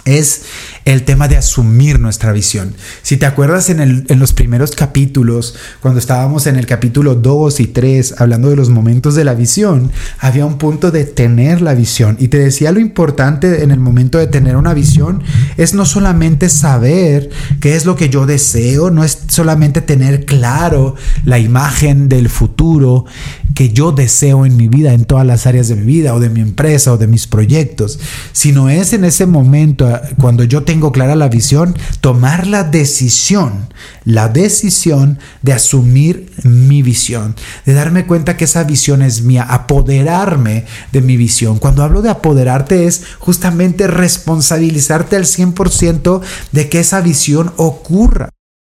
es 0.05 0.43
el 0.86 1.03
tema 1.03 1.27
de 1.27 1.38
asumir 1.38 2.00
nuestra 2.00 2.31
visión. 2.31 2.74
Si 3.03 3.17
te 3.17 3.25
acuerdas 3.25 3.70
en, 3.70 4.05
los 4.20 4.34
primeros 4.34 4.72
capítulos, 4.72 5.55
cuando 5.79 6.00
estábamos 6.00 6.48
en 6.48 6.55
el 6.55 6.65
capítulo 6.65 7.15
2 7.15 7.60
y 7.60 7.67
3 7.67 8.15
hablando 8.17 8.50
de 8.50 8.55
los 8.55 8.70
momentos 8.70 9.15
de 9.15 9.24
la 9.24 9.34
visión, 9.34 9.91
había 10.20 10.46
un 10.46 10.58
punto 10.58 10.91
de 10.91 11.05
tener 11.05 11.62
la 11.62 11.74
visión. 11.74 12.17
Y 12.20 12.29
te 12.29 12.39
decía 12.39 12.72
lo 12.72 12.79
importante 12.79 13.63
en 13.63 13.72
el 13.72 13.79
momento 13.79 14.17
de 14.17 14.27
tener 14.27 14.55
una 14.55 14.74
visión 14.74 15.24
es 15.58 15.74
no 15.74 15.86
solamente 15.86 16.50
saber 16.50 17.29
qué 17.60 17.75
es 17.75 17.86
lo 17.86 17.96
que 17.96 18.10
yo 18.10 18.25
deseo, 18.25 18.89
no 18.89 19.03
es 19.03 19.20
solamente 19.27 19.81
tener 19.81 20.25
claro 20.25 20.96
la 21.24 21.39
imagen 21.39 22.10
del 22.10 22.29
futuro 22.29 23.05
que 23.53 23.70
yo 23.70 23.91
deseo 23.91 24.46
en 24.46 24.55
mi 24.55 24.67
vida, 24.67 24.93
en 24.93 25.05
todas 25.05 25.25
las 25.25 25.46
áreas 25.46 25.67
de 25.67 25.75
mi 25.75 25.86
vida 25.86 26.13
o 26.13 26.20
de 26.20 26.29
mi 26.29 26.39
empresa 26.39 26.93
o 26.93 26.98
de 26.98 27.08
mis 27.08 27.27
proyectos, 27.27 28.00
sino 28.31 28.70
es 28.70 28.93
en 28.93 29.03
ese 29.03 29.25
momento 29.25 29.91
cuando 30.20 30.44
yo 30.44 30.64
tengo 30.64 30.92
clara 30.92 31.16
la 31.16 31.30
visión, 31.30 31.76
tomar 32.02 32.48
la 32.48 32.64
decisión, 32.64 33.74
la 34.06 34.28
decisión 34.28 35.20
de 35.42 35.54
asumir 35.54 36.32
mi 36.44 36.82
visión, 36.82 37.36
de 37.66 37.74
darme 37.74 38.06
cuenta 38.06 38.38
que 38.38 38.46
esa 38.46 38.64
visión 38.64 39.02
es 39.02 39.22
mía, 39.22 39.44
apoderarme 39.44 40.66
de 40.92 41.02
mi 41.02 41.18
visión. 41.18 41.60
Cuando 41.60 41.84
hablo 41.84 42.02
de 42.02 42.10
apoderarte 42.10 42.86
es 42.86 43.04
justamente 43.20 43.88
responsabilizarte 43.88 45.16
al 45.16 45.26
100% 45.26 46.22
de 46.52 46.70
que 46.70 46.80
esa 46.80 47.02
visión 47.02 47.54
ocurra 47.58 48.30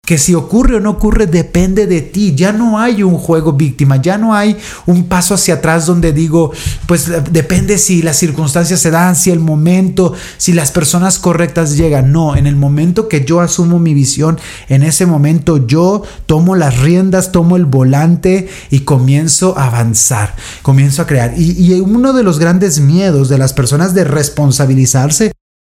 que 0.08 0.16
si 0.16 0.34
ocurre 0.34 0.76
o 0.76 0.80
no 0.80 0.92
ocurre 0.92 1.26
depende 1.26 1.86
de 1.86 2.00
ti. 2.00 2.34
Ya 2.34 2.50
no 2.50 2.78
hay 2.78 3.02
un 3.02 3.18
juego 3.18 3.52
víctima, 3.52 4.00
ya 4.00 4.16
no 4.16 4.32
hay 4.32 4.56
un 4.86 5.04
paso 5.04 5.34
hacia 5.34 5.56
atrás 5.56 5.84
donde 5.84 6.14
digo, 6.14 6.50
pues 6.86 7.12
depende 7.30 7.76
si 7.76 8.00
las 8.00 8.16
circunstancias 8.16 8.80
se 8.80 8.90
dan, 8.90 9.16
si 9.16 9.30
el 9.30 9.38
momento, 9.38 10.14
si 10.38 10.54
las 10.54 10.72
personas 10.72 11.18
correctas 11.18 11.76
llegan. 11.76 12.10
No, 12.10 12.36
en 12.36 12.46
el 12.46 12.56
momento 12.56 13.06
que 13.06 13.26
yo 13.26 13.42
asumo 13.42 13.78
mi 13.78 13.92
visión, 13.92 14.40
en 14.70 14.82
ese 14.82 15.04
momento 15.04 15.66
yo 15.66 16.02
tomo 16.24 16.56
las 16.56 16.78
riendas, 16.78 17.30
tomo 17.30 17.56
el 17.56 17.66
volante 17.66 18.48
y 18.70 18.80
comienzo 18.80 19.58
a 19.58 19.66
avanzar, 19.66 20.34
comienzo 20.62 21.02
a 21.02 21.06
crear. 21.06 21.34
Y, 21.36 21.50
y 21.62 21.78
uno 21.80 22.14
de 22.14 22.22
los 22.22 22.38
grandes 22.38 22.80
miedos 22.80 23.28
de 23.28 23.36
las 23.36 23.52
personas 23.52 23.92
de 23.92 24.04
responsabilizarse 24.04 25.32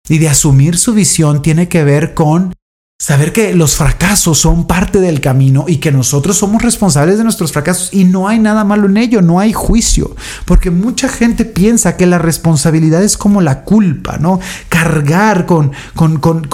y 0.09 0.17
de 0.17 0.27
asumir 0.27 0.77
su 0.77 0.93
visión 0.93 1.41
tiene 1.41 1.69
que 1.69 1.85
ver 1.85 2.13
con 2.13 2.53
Saber 2.97 3.33
que 3.33 3.53
los 3.53 3.75
fracasos 3.75 4.39
son 4.39 4.67
parte 4.67 5.01
del 5.01 5.19
camino 5.19 5.65
y 5.67 5.77
que 5.77 5.91
nosotros 5.91 6.37
somos 6.37 6.61
responsables 6.61 7.17
de 7.17 7.25
nuestros 7.25 7.51
fracasos 7.51 7.89
y 7.91 8.05
no 8.05 8.29
hay 8.29 8.39
nada 8.39 8.63
malo 8.63 8.87
en 8.87 8.95
ello, 8.95 9.21
no 9.21 9.41
hay 9.41 9.51
juicio, 9.51 10.15
porque 10.45 10.71
mucha 10.71 11.09
gente 11.09 11.43
piensa 11.43 11.97
que 11.97 12.05
la 12.05 12.19
responsabilidad 12.19 13.03
es 13.03 13.17
como 13.17 13.41
la 13.41 13.63
culpa, 13.63 14.17
¿no? 14.17 14.39
Cargar 14.69 15.45
con, 15.45 15.73
con, 15.93 16.19
con, 16.19 16.47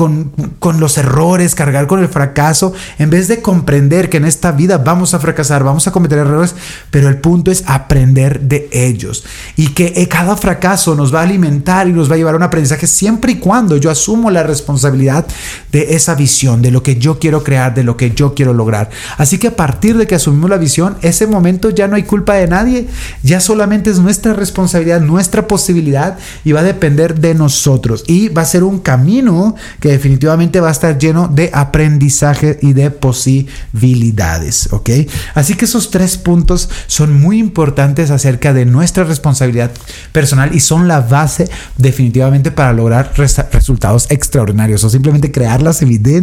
con, 0.57 0.79
los 0.79 0.97
errores, 0.97 1.53
cargar 1.53 1.85
con 1.85 1.99
el 1.99 2.09
fracaso, 2.09 2.73
en 2.97 3.11
vez 3.11 3.27
de 3.27 3.43
comprender 3.43 4.09
que 4.09 4.17
en 4.17 4.25
esta 4.25 4.51
vida 4.51 4.79
vamos 4.79 5.13
a 5.13 5.19
fracasar, 5.19 5.63
vamos 5.63 5.87
a 5.87 5.91
cometer 5.91 6.17
errores, 6.17 6.55
pero 6.89 7.07
el 7.07 7.19
punto 7.19 7.51
es 7.51 7.63
aprender 7.67 8.39
de 8.41 8.67
ellos 8.71 9.25
y 9.57 9.67
que 9.69 9.93
eh, 9.95 10.07
cada 10.07 10.35
fracaso 10.35 10.95
nos 10.95 11.13
va 11.13 11.19
a 11.19 11.23
alimentar 11.23 11.87
y 11.87 11.93
nos 11.93 12.09
va 12.09 12.15
a 12.15 12.17
llevar 12.17 12.33
a 12.33 12.37
un 12.37 12.43
aprendizaje 12.43 12.87
siempre 12.87 13.33
y 13.33 13.35
cuando 13.35 13.77
yo 13.77 13.91
asumo 13.91 14.31
la 14.31 14.41
responsabilidad 14.41 15.27
de 15.71 15.93
esa 15.93 16.15
visión 16.15 16.30
de 16.31 16.71
lo 16.71 16.81
que 16.81 16.95
yo 16.95 17.19
quiero 17.19 17.43
crear, 17.43 17.75
de 17.75 17.83
lo 17.83 17.97
que 17.97 18.11
yo 18.11 18.33
quiero 18.33 18.53
lograr. 18.53 18.89
Así 19.17 19.37
que 19.37 19.49
a 19.49 19.55
partir 19.55 19.97
de 19.97 20.07
que 20.07 20.15
asumimos 20.15 20.49
la 20.49 20.57
visión, 20.57 20.95
ese 21.01 21.27
momento 21.27 21.69
ya 21.69 21.87
no 21.87 21.95
hay 21.95 22.03
culpa 22.03 22.35
de 22.35 22.47
nadie, 22.47 22.87
ya 23.21 23.41
solamente 23.41 23.89
es 23.89 23.99
nuestra 23.99 24.33
responsabilidad, 24.33 25.01
nuestra 25.01 25.45
posibilidad 25.45 26.17
y 26.45 26.53
va 26.53 26.61
a 26.61 26.63
depender 26.63 27.19
de 27.19 27.35
nosotros. 27.35 28.05
Y 28.07 28.29
va 28.29 28.43
a 28.43 28.45
ser 28.45 28.63
un 28.63 28.79
camino 28.79 29.55
que 29.81 29.89
definitivamente 29.89 30.61
va 30.61 30.69
a 30.69 30.71
estar 30.71 30.97
lleno 30.97 31.27
de 31.27 31.51
aprendizaje 31.53 32.57
y 32.61 32.73
de 32.73 32.89
posibilidades, 32.91 34.71
¿ok? 34.71 34.89
Así 35.35 35.55
que 35.55 35.65
esos 35.65 35.91
tres 35.91 36.17
puntos 36.17 36.69
son 36.87 37.19
muy 37.19 37.39
importantes 37.39 38.09
acerca 38.09 38.53
de 38.53 38.65
nuestra 38.65 39.03
responsabilidad 39.03 39.71
personal 40.13 40.55
y 40.55 40.61
son 40.61 40.87
la 40.87 41.01
base 41.01 41.49
definitivamente 41.77 42.51
para 42.51 42.71
lograr 42.71 43.11
resultados 43.15 44.07
extraordinarios 44.09 44.83
o 44.83 44.89
simplemente 44.89 45.31
crear 45.31 45.61
las 45.61 45.81
evidencias 45.81 46.20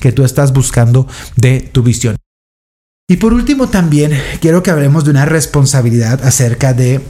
que 0.00 0.12
tú 0.12 0.24
estás 0.24 0.52
buscando 0.52 1.06
de 1.36 1.60
tu 1.60 1.82
visión. 1.82 2.16
Y 3.10 3.16
por 3.16 3.32
último 3.32 3.68
también 3.68 4.12
quiero 4.40 4.62
que 4.62 4.70
hablemos 4.70 5.04
de 5.04 5.10
una 5.10 5.24
responsabilidad 5.24 6.22
acerca 6.24 6.74
de 6.74 7.00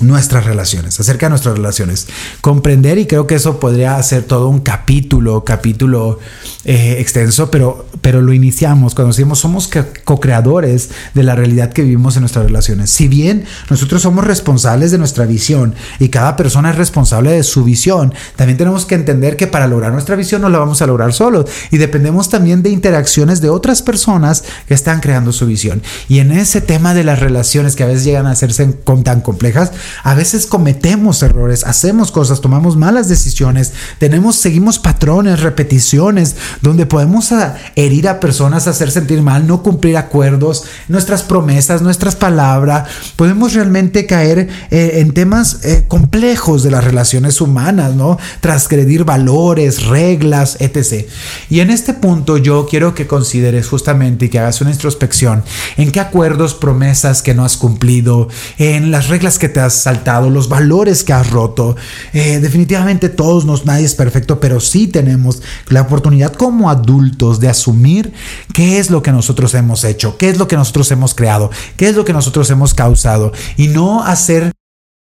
nuestras 0.00 0.44
relaciones, 0.44 0.98
acerca 1.00 1.26
de 1.26 1.30
nuestras 1.30 1.56
relaciones. 1.56 2.06
Comprender, 2.40 2.98
y 2.98 3.06
creo 3.06 3.26
que 3.26 3.34
eso 3.34 3.58
podría 3.60 4.00
ser 4.02 4.22
todo 4.22 4.48
un 4.48 4.60
capítulo, 4.60 5.44
capítulo 5.44 6.18
eh, 6.64 6.96
extenso, 6.98 7.50
pero, 7.50 7.86
pero 8.00 8.20
lo 8.20 8.32
iniciamos 8.32 8.94
cuando 8.94 9.12
decimos 9.12 9.38
somos 9.38 9.70
co-creadores 10.04 10.90
de 11.14 11.22
la 11.22 11.34
realidad 11.34 11.72
que 11.72 11.82
vivimos 11.82 12.16
en 12.16 12.22
nuestras 12.22 12.46
relaciones. 12.46 12.90
Si 12.90 13.08
bien 13.08 13.44
nosotros 13.70 14.02
somos 14.02 14.24
responsables 14.24 14.90
de 14.90 14.98
nuestra 14.98 15.26
visión 15.26 15.74
y 15.98 16.08
cada 16.08 16.36
persona 16.36 16.70
es 16.70 16.76
responsable 16.76 17.32
de 17.32 17.42
su 17.42 17.64
visión, 17.64 18.14
también 18.36 18.58
tenemos 18.58 18.86
que 18.86 18.94
entender 18.94 19.36
que 19.36 19.46
para 19.46 19.66
lograr 19.66 19.92
nuestra 19.92 20.16
visión 20.16 20.42
no 20.42 20.48
la 20.48 20.58
vamos 20.58 20.82
a 20.82 20.86
lograr 20.86 21.12
solos 21.12 21.46
y 21.70 21.78
dependemos 21.78 22.28
también 22.28 22.62
de 22.62 22.70
interacciones 22.70 23.40
de 23.40 23.50
otras 23.50 23.82
personas 23.82 24.44
que 24.66 24.74
están 24.74 25.00
creando 25.00 25.32
su 25.32 25.46
visión. 25.46 25.82
Y 26.08 26.18
en 26.18 26.32
ese 26.32 26.60
tema 26.60 26.94
de 26.94 27.04
las 27.04 27.20
relaciones 27.20 27.76
que 27.76 27.84
a 27.84 27.86
veces 27.86 28.04
llegan 28.04 28.26
a 28.26 28.32
hacerse 28.32 28.66
tan 29.04 29.20
complejas, 29.20 29.72
a 30.02 30.14
veces 30.14 30.46
cometemos 30.46 31.22
errores, 31.22 31.64
hacemos 31.64 32.12
cosas, 32.12 32.40
tomamos 32.40 32.76
malas 32.76 33.08
decisiones, 33.08 33.72
tenemos, 33.98 34.36
seguimos 34.36 34.78
patrones, 34.78 35.40
repeticiones, 35.40 36.36
donde 36.62 36.86
podemos 36.86 37.32
ah, 37.32 37.56
herir 37.76 38.08
a 38.08 38.20
personas, 38.20 38.66
hacer 38.66 38.90
sentir 38.90 39.22
mal, 39.22 39.46
no 39.46 39.62
cumplir 39.62 39.96
acuerdos, 39.96 40.64
nuestras 40.88 41.22
promesas, 41.22 41.82
nuestras 41.82 42.16
palabras. 42.16 42.88
Podemos 43.16 43.54
realmente 43.54 44.06
caer 44.06 44.48
eh, 44.70 44.92
en 44.96 45.12
temas 45.12 45.64
eh, 45.64 45.84
complejos 45.88 46.62
de 46.62 46.70
las 46.70 46.84
relaciones 46.84 47.40
humanas, 47.40 47.94
¿no? 47.94 48.18
Transgredir 48.40 49.04
valores, 49.04 49.86
reglas, 49.86 50.56
etc. 50.60 51.06
Y 51.50 51.60
en 51.60 51.70
este 51.70 51.94
punto 51.94 52.38
yo 52.38 52.66
quiero 52.68 52.94
que 52.94 53.06
consideres 53.06 53.68
justamente 53.68 54.26
y 54.26 54.28
que 54.28 54.38
hagas 54.38 54.60
una 54.60 54.70
introspección 54.70 55.42
en 55.76 55.92
qué 55.92 56.00
acuerdos, 56.00 56.54
promesas 56.54 57.22
que 57.22 57.34
no 57.34 57.44
has 57.44 57.56
cumplido, 57.56 58.28
en 58.58 58.90
las 58.90 59.08
reglas 59.08 59.38
que 59.38 59.48
te 59.48 59.60
has 59.60 59.77
saltado, 59.80 60.30
los 60.30 60.48
valores 60.48 61.04
que 61.04 61.12
has 61.12 61.30
roto. 61.30 61.76
Eh, 62.12 62.38
definitivamente 62.40 63.08
todos 63.08 63.44
nos, 63.44 63.64
nadie 63.64 63.84
es 63.84 63.94
perfecto, 63.94 64.40
pero 64.40 64.60
sí 64.60 64.86
tenemos 64.86 65.42
la 65.68 65.82
oportunidad 65.82 66.32
como 66.32 66.70
adultos 66.70 67.40
de 67.40 67.48
asumir 67.48 68.12
qué 68.52 68.78
es 68.78 68.90
lo 68.90 69.02
que 69.02 69.12
nosotros 69.12 69.54
hemos 69.54 69.84
hecho, 69.84 70.16
qué 70.16 70.28
es 70.28 70.38
lo 70.38 70.48
que 70.48 70.56
nosotros 70.56 70.90
hemos 70.90 71.14
creado, 71.14 71.50
qué 71.76 71.88
es 71.88 71.96
lo 71.96 72.04
que 72.04 72.12
nosotros 72.12 72.50
hemos 72.50 72.74
causado 72.74 73.32
y 73.56 73.68
no 73.68 74.02
hacer 74.02 74.52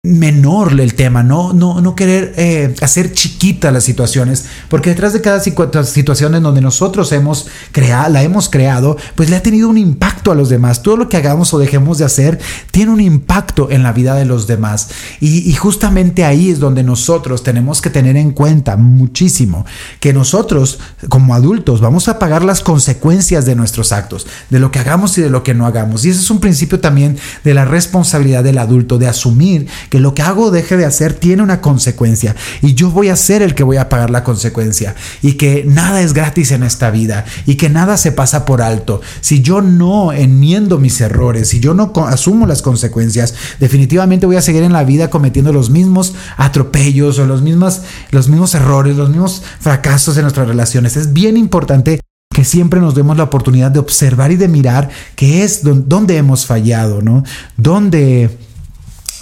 menor 0.04 0.78
el 0.78 0.94
tema, 0.94 1.22
no, 1.22 1.54
no, 1.54 1.80
no 1.80 1.96
querer 1.96 2.34
eh, 2.36 2.74
hacer 2.82 3.14
chiquitas 3.14 3.72
las 3.72 3.84
situaciones, 3.84 4.44
porque 4.68 4.90
detrás 4.90 5.14
de 5.14 5.22
cada 5.22 5.40
situación 5.40 6.34
en 6.34 6.42
donde 6.42 6.60
nosotros 6.60 7.10
hemos 7.12 7.46
creado, 7.72 8.12
la 8.12 8.22
hemos 8.22 8.50
creado, 8.50 8.98
pues 9.14 9.30
le 9.30 9.36
ha 9.36 9.42
tenido 9.42 9.66
un 9.70 9.78
impacto 9.78 10.30
a 10.30 10.34
los 10.34 10.50
demás. 10.50 10.82
Todo 10.82 10.98
lo 10.98 11.08
que 11.08 11.16
hagamos 11.16 11.54
o 11.54 11.58
dejemos 11.58 11.96
de 11.96 12.04
hacer 12.04 12.38
tiene 12.70 12.92
un 12.92 13.00
impacto 13.00 13.70
en 13.70 13.82
la 13.82 13.92
vida 13.92 14.14
de 14.14 14.26
los 14.26 14.46
demás. 14.46 14.90
Y, 15.20 15.48
y 15.48 15.54
justamente 15.54 16.26
ahí 16.26 16.50
es 16.50 16.60
donde 16.60 16.82
nosotros 16.82 17.42
tenemos 17.42 17.80
que 17.80 17.88
tener 17.88 18.18
en 18.18 18.32
cuenta 18.32 18.76
muchísimo 18.76 19.64
que 20.00 20.12
nosotros 20.12 20.80
como 21.08 21.34
adultos 21.34 21.80
vamos 21.80 22.08
a 22.08 22.18
pagar 22.18 22.44
las 22.44 22.60
consecuencias 22.60 23.46
de 23.46 23.54
nuestros 23.54 23.90
actos, 23.90 24.26
de 24.50 24.58
lo 24.58 24.70
que 24.70 24.80
hagamos 24.80 25.16
y 25.16 25.22
de 25.22 25.30
lo 25.30 25.42
que 25.42 25.54
no 25.54 25.64
hagamos. 25.64 26.04
Y 26.04 26.10
ese 26.10 26.20
es 26.20 26.30
un 26.30 26.40
principio 26.40 26.78
también 26.78 27.16
de 27.42 27.54
la 27.54 27.64
responsabilidad 27.64 28.44
del 28.44 28.58
adulto, 28.58 28.98
de 28.98 29.08
asumir 29.08 29.66
que 29.94 30.00
lo 30.00 30.12
que 30.12 30.22
hago 30.22 30.46
o 30.46 30.50
deje 30.50 30.76
de 30.76 30.86
hacer 30.86 31.12
tiene 31.12 31.40
una 31.40 31.60
consecuencia 31.60 32.34
y 32.62 32.74
yo 32.74 32.90
voy 32.90 33.10
a 33.10 33.14
ser 33.14 33.42
el 33.42 33.54
que 33.54 33.62
voy 33.62 33.76
a 33.76 33.88
pagar 33.88 34.10
la 34.10 34.24
consecuencia 34.24 34.96
y 35.22 35.34
que 35.34 35.62
nada 35.68 36.02
es 36.02 36.14
gratis 36.14 36.50
en 36.50 36.64
esta 36.64 36.90
vida 36.90 37.24
y 37.46 37.54
que 37.54 37.70
nada 37.70 37.96
se 37.96 38.10
pasa 38.10 38.44
por 38.44 38.60
alto. 38.60 39.00
Si 39.20 39.40
yo 39.40 39.62
no 39.62 40.12
enmiendo 40.12 40.78
mis 40.78 41.00
errores, 41.00 41.46
si 41.46 41.60
yo 41.60 41.74
no 41.74 41.92
asumo 42.08 42.44
las 42.44 42.60
consecuencias, 42.60 43.34
definitivamente 43.60 44.26
voy 44.26 44.34
a 44.34 44.42
seguir 44.42 44.64
en 44.64 44.72
la 44.72 44.82
vida 44.82 45.10
cometiendo 45.10 45.52
los 45.52 45.70
mismos 45.70 46.14
atropellos 46.38 47.20
o 47.20 47.26
los 47.26 47.42
mismos, 47.42 47.82
los 48.10 48.28
mismos 48.28 48.56
errores, 48.56 48.96
los 48.96 49.10
mismos 49.10 49.44
fracasos 49.60 50.16
en 50.16 50.22
nuestras 50.22 50.48
relaciones. 50.48 50.96
Es 50.96 51.12
bien 51.12 51.36
importante 51.36 52.00
que 52.34 52.44
siempre 52.44 52.80
nos 52.80 52.96
demos 52.96 53.16
la 53.16 53.22
oportunidad 53.22 53.70
de 53.70 53.78
observar 53.78 54.32
y 54.32 54.36
de 54.36 54.48
mirar 54.48 54.90
qué 55.14 55.44
es 55.44 55.62
donde 55.62 56.16
hemos 56.16 56.46
fallado, 56.46 57.00
¿no? 57.00 57.22
Dónde 57.56 58.36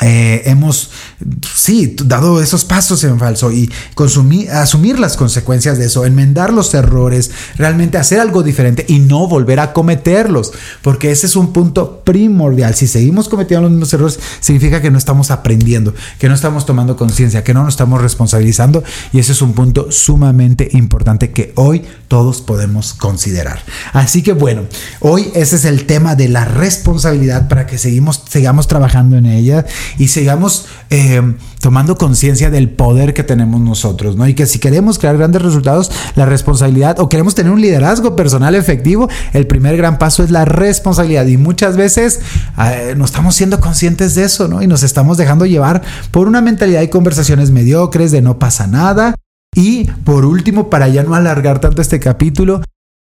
eh, 0.03 0.43
hemos, 0.47 0.91
sí, 1.55 1.97
dado 2.05 2.43
esos 2.43 2.65
pasos 2.65 3.05
en 3.05 3.19
falso 3.19 3.53
y 3.53 3.71
consumir, 3.95 4.51
asumir 4.51 4.99
las 4.99 5.17
consecuencias 5.17 5.79
de 5.79 5.87
eso, 5.87 6.05
enmendar 6.05 6.53
los 6.53 6.75
errores, 6.75 7.31
realmente 7.57 7.99
hacer 7.99 8.19
algo 8.19 8.43
diferente 8.43 8.85
y 8.89 8.99
no 8.99 9.29
volver 9.29 9.61
a 9.61 9.73
cometerlos, 9.73 10.53
porque 10.83 11.11
ese 11.13 11.27
es 11.27 11.37
un 11.37 11.53
punto 11.53 12.03
primordial. 12.05 12.75
Si 12.75 12.87
seguimos 12.87 13.29
cometiendo 13.29 13.63
los 13.63 13.71
mismos 13.71 13.93
errores, 13.93 14.19
significa 14.41 14.83
que 14.83 14.91
no 14.91 14.99
estamos 14.99 15.31
aprendiendo, 15.31 15.95
que 16.19 16.29
no 16.29 16.35
estamos 16.35 16.67
tomando 16.67 16.97
conciencia, 16.97 17.45
que 17.45 17.55
no 17.55 17.63
nos 17.63 17.75
estamos 17.75 18.01
responsabilizando 18.03 18.83
y 19.13 19.21
ese 19.21 19.33
es 19.33 19.43
un 19.43 19.53
punto 19.53 19.91
sumamente 19.91 20.69
importante 20.73 21.31
que 21.31 21.53
hoy 21.57 21.83
todos 22.13 22.43
podemos 22.43 22.93
considerar. 22.93 23.61
Así 23.95 24.23
que 24.23 24.35
bueno, 24.35 24.65
hoy 25.01 25.31
ese 25.35 25.57
es 25.57 25.65
el 25.65 25.87
tema 25.87 26.15
de 26.15 26.29
la 26.29 26.45
responsabilidad 26.45 27.49
para 27.49 27.65
que 27.65 27.79
seguimos, 27.79 28.23
sigamos 28.29 28.69
trabajando 28.69 29.17
en 29.17 29.25
ella 29.25 29.65
y 29.97 30.09
sigamos 30.09 30.67
eh, 30.91 31.23
tomando 31.61 31.97
conciencia 31.97 32.51
del 32.51 32.69
poder 32.69 33.15
que 33.15 33.23
tenemos 33.23 33.63
nosotros, 33.63 34.17
¿no? 34.17 34.29
Y 34.29 34.35
que 34.35 34.45
si 34.45 34.59
queremos 34.59 34.99
crear 34.99 35.17
grandes 35.17 35.41
resultados, 35.41 35.91
la 36.15 36.27
responsabilidad 36.27 37.01
o 37.01 37.09
queremos 37.09 37.35
tener 37.35 37.51
un 37.51 37.63
liderazgo 37.63 38.15
personal 38.15 38.55
efectivo, 38.57 39.09
el 39.33 39.47
primer 39.47 39.79
gran 39.79 39.97
paso 39.97 40.23
es 40.23 40.31
la 40.31 40.45
responsabilidad. 40.45 41.25
Y 41.29 41.39
muchas 41.39 41.79
veces 41.79 42.21
eh, 42.59 42.93
no 42.95 43.07
estamos 43.07 43.35
siendo 43.35 43.59
conscientes 43.59 44.15
de 44.15 44.25
eso, 44.25 44.49
¿no? 44.49 44.63
Y 44.63 44.67
nos 44.67 44.83
estamos 44.83 45.17
dejando 45.17 45.47
llevar 45.47 45.81
por 46.11 46.29
una 46.29 46.43
mentalidad 46.43 46.83
y 46.83 46.89
conversaciones 46.89 47.51
mediocres 47.53 48.11
de 48.11 48.21
no 48.21 48.39
pasa 48.39 48.67
nada. 48.67 49.15
Y 49.55 49.85
por 49.85 50.25
último, 50.25 50.71
para 50.71 50.89
ya 50.89 51.03
no 51.03 51.15
alargar 51.15 51.61
tanto 51.61 51.83
este 51.83 52.01
capítulo, 52.01 52.63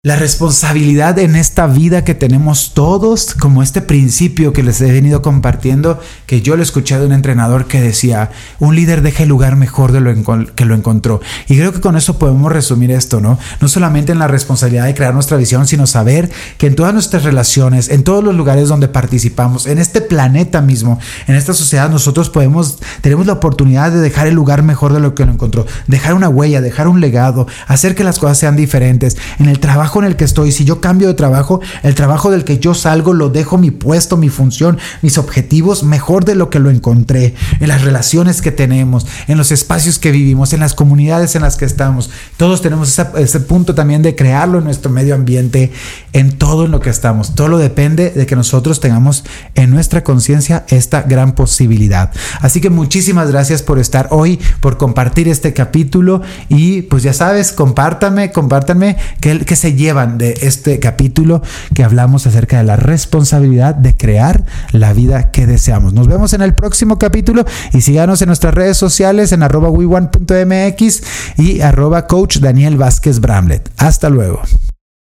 la 0.05 0.15
responsabilidad 0.15 1.17
en 1.17 1.35
esta 1.35 1.65
vida 1.65 2.03
que 2.03 2.13
tenemos 2.13 2.75
todos, 2.75 3.33
como 3.33 3.63
este 3.63 3.81
principio 3.81 4.53
que 4.53 4.61
les 4.61 4.79
he 4.81 4.91
venido 4.91 5.23
compartiendo, 5.23 5.99
que 6.27 6.43
yo 6.43 6.55
lo 6.55 6.61
escuché 6.61 6.99
de 6.99 7.07
un 7.07 7.11
entrenador 7.11 7.65
que 7.65 7.81
decía, 7.81 8.29
un 8.59 8.75
líder 8.75 9.01
deja 9.01 9.23
el 9.23 9.29
lugar 9.29 9.55
mejor 9.55 9.91
de 9.93 10.01
lo 10.01 10.13
que 10.53 10.65
lo 10.65 10.75
encontró. 10.75 11.21
Y 11.47 11.57
creo 11.57 11.73
que 11.73 11.81
con 11.81 11.97
eso 11.97 12.19
podemos 12.19 12.51
resumir 12.51 12.91
esto, 12.91 13.19
¿no? 13.19 13.39
No 13.59 13.67
solamente 13.67 14.11
en 14.11 14.19
la 14.19 14.27
responsabilidad 14.27 14.85
de 14.85 14.93
crear 14.93 15.15
nuestra 15.15 15.37
visión, 15.37 15.65
sino 15.65 15.87
saber 15.87 16.29
que 16.59 16.67
en 16.67 16.75
todas 16.75 16.93
nuestras 16.93 17.23
relaciones, 17.23 17.89
en 17.89 18.03
todos 18.03 18.23
los 18.23 18.35
lugares 18.35 18.67
donde 18.67 18.87
participamos, 18.87 19.65
en 19.65 19.79
este 19.79 20.01
planeta 20.01 20.61
mismo, 20.61 20.99
en 21.25 21.33
esta 21.33 21.55
sociedad, 21.55 21.89
nosotros 21.89 22.29
podemos, 22.29 22.77
tenemos 23.01 23.25
la 23.25 23.33
oportunidad 23.33 23.91
de 23.91 24.01
dejar 24.01 24.27
el 24.27 24.35
lugar 24.35 24.61
mejor 24.61 24.93
de 24.93 24.99
lo 24.99 25.15
que 25.15 25.25
lo 25.25 25.31
encontró, 25.31 25.65
dejar 25.87 26.13
una 26.13 26.29
huella, 26.29 26.61
dejar 26.61 26.87
un 26.87 27.01
legado, 27.01 27.47
hacer 27.65 27.95
que 27.95 28.03
las 28.03 28.19
cosas 28.19 28.37
sean 28.37 28.55
diferentes. 28.55 29.17
En 29.39 29.47
el 29.47 29.59
trabajo 29.59 29.94
en 29.99 30.05
el 30.05 30.15
que 30.15 30.25
estoy, 30.25 30.51
si 30.51 30.65
yo 30.65 30.81
cambio 30.81 31.07
de 31.07 31.13
trabajo, 31.13 31.61
el 31.83 31.95
trabajo 31.95 32.31
del 32.31 32.43
que 32.43 32.59
yo 32.59 32.73
salgo 32.73 33.13
lo 33.13 33.29
dejo 33.29 33.57
mi 33.57 33.71
puesto, 33.71 34.17
mi 34.17 34.29
función, 34.29 34.77
mis 35.01 35.17
objetivos 35.17 35.83
mejor 35.83 36.25
de 36.25 36.35
lo 36.35 36.49
que 36.49 36.59
lo 36.59 36.69
encontré, 36.69 37.35
en 37.59 37.67
las 37.67 37.83
relaciones 37.83 38.41
que 38.41 38.51
tenemos, 38.51 39.07
en 39.27 39.37
los 39.37 39.51
espacios 39.51 39.99
que 39.99 40.11
vivimos, 40.11 40.53
en 40.53 40.59
las 40.59 40.73
comunidades 40.73 41.35
en 41.35 41.41
las 41.41 41.57
que 41.57 41.65
estamos. 41.65 42.09
Todos 42.37 42.61
tenemos 42.61 42.97
ese 43.17 43.39
punto 43.39 43.75
también 43.75 44.01
de 44.01 44.15
crearlo 44.15 44.59
en 44.59 44.65
nuestro 44.65 44.91
medio 44.91 45.15
ambiente, 45.15 45.71
en 46.13 46.37
todo 46.37 46.65
en 46.65 46.71
lo 46.71 46.79
que 46.79 46.89
estamos. 46.89 47.35
Todo 47.35 47.47
lo 47.47 47.57
depende 47.57 48.11
de 48.11 48.25
que 48.25 48.35
nosotros 48.35 48.79
tengamos 48.79 49.23
en 49.55 49.71
nuestra 49.71 50.03
conciencia 50.03 50.65
esta 50.69 51.01
gran 51.03 51.33
posibilidad. 51.33 52.11
Así 52.41 52.61
que 52.61 52.69
muchísimas 52.69 53.31
gracias 53.31 53.61
por 53.61 53.79
estar 53.79 54.07
hoy, 54.11 54.39
por 54.59 54.77
compartir 54.77 55.27
este 55.27 55.53
capítulo 55.53 56.21
y 56.49 56.83
pues 56.83 57.03
ya 57.03 57.13
sabes, 57.13 57.51
compártame, 57.51 58.31
compártanme 58.31 58.97
que, 59.21 59.39
que 59.39 59.55
se 59.55 59.73
llevan 59.85 60.17
de 60.17 60.39
este 60.41 60.79
capítulo 60.79 61.43
que 61.75 61.83
hablamos 61.83 62.25
acerca 62.25 62.57
de 62.57 62.63
la 62.63 62.75
responsabilidad 62.75 63.75
de 63.75 63.95
crear 63.95 64.43
la 64.71 64.93
vida 64.93 65.29
que 65.31 65.45
deseamos. 65.45 65.93
Nos 65.93 66.07
vemos 66.07 66.33
en 66.33 66.41
el 66.41 66.55
próximo 66.55 66.97
capítulo 66.97 67.45
y 67.71 67.81
síganos 67.81 68.21
en 68.21 68.27
nuestras 68.27 68.53
redes 68.53 68.77
sociales 68.77 69.31
en 69.31 69.43
arroba 69.43 69.69
we1.mx 69.69 71.03
y 71.37 71.61
arroba 71.61 72.07
coach 72.07 72.37
Daniel 72.37 72.77
Vázquez 72.77 73.19
Bramlet. 73.19 73.69
Hasta 73.77 74.09
luego. 74.09 74.41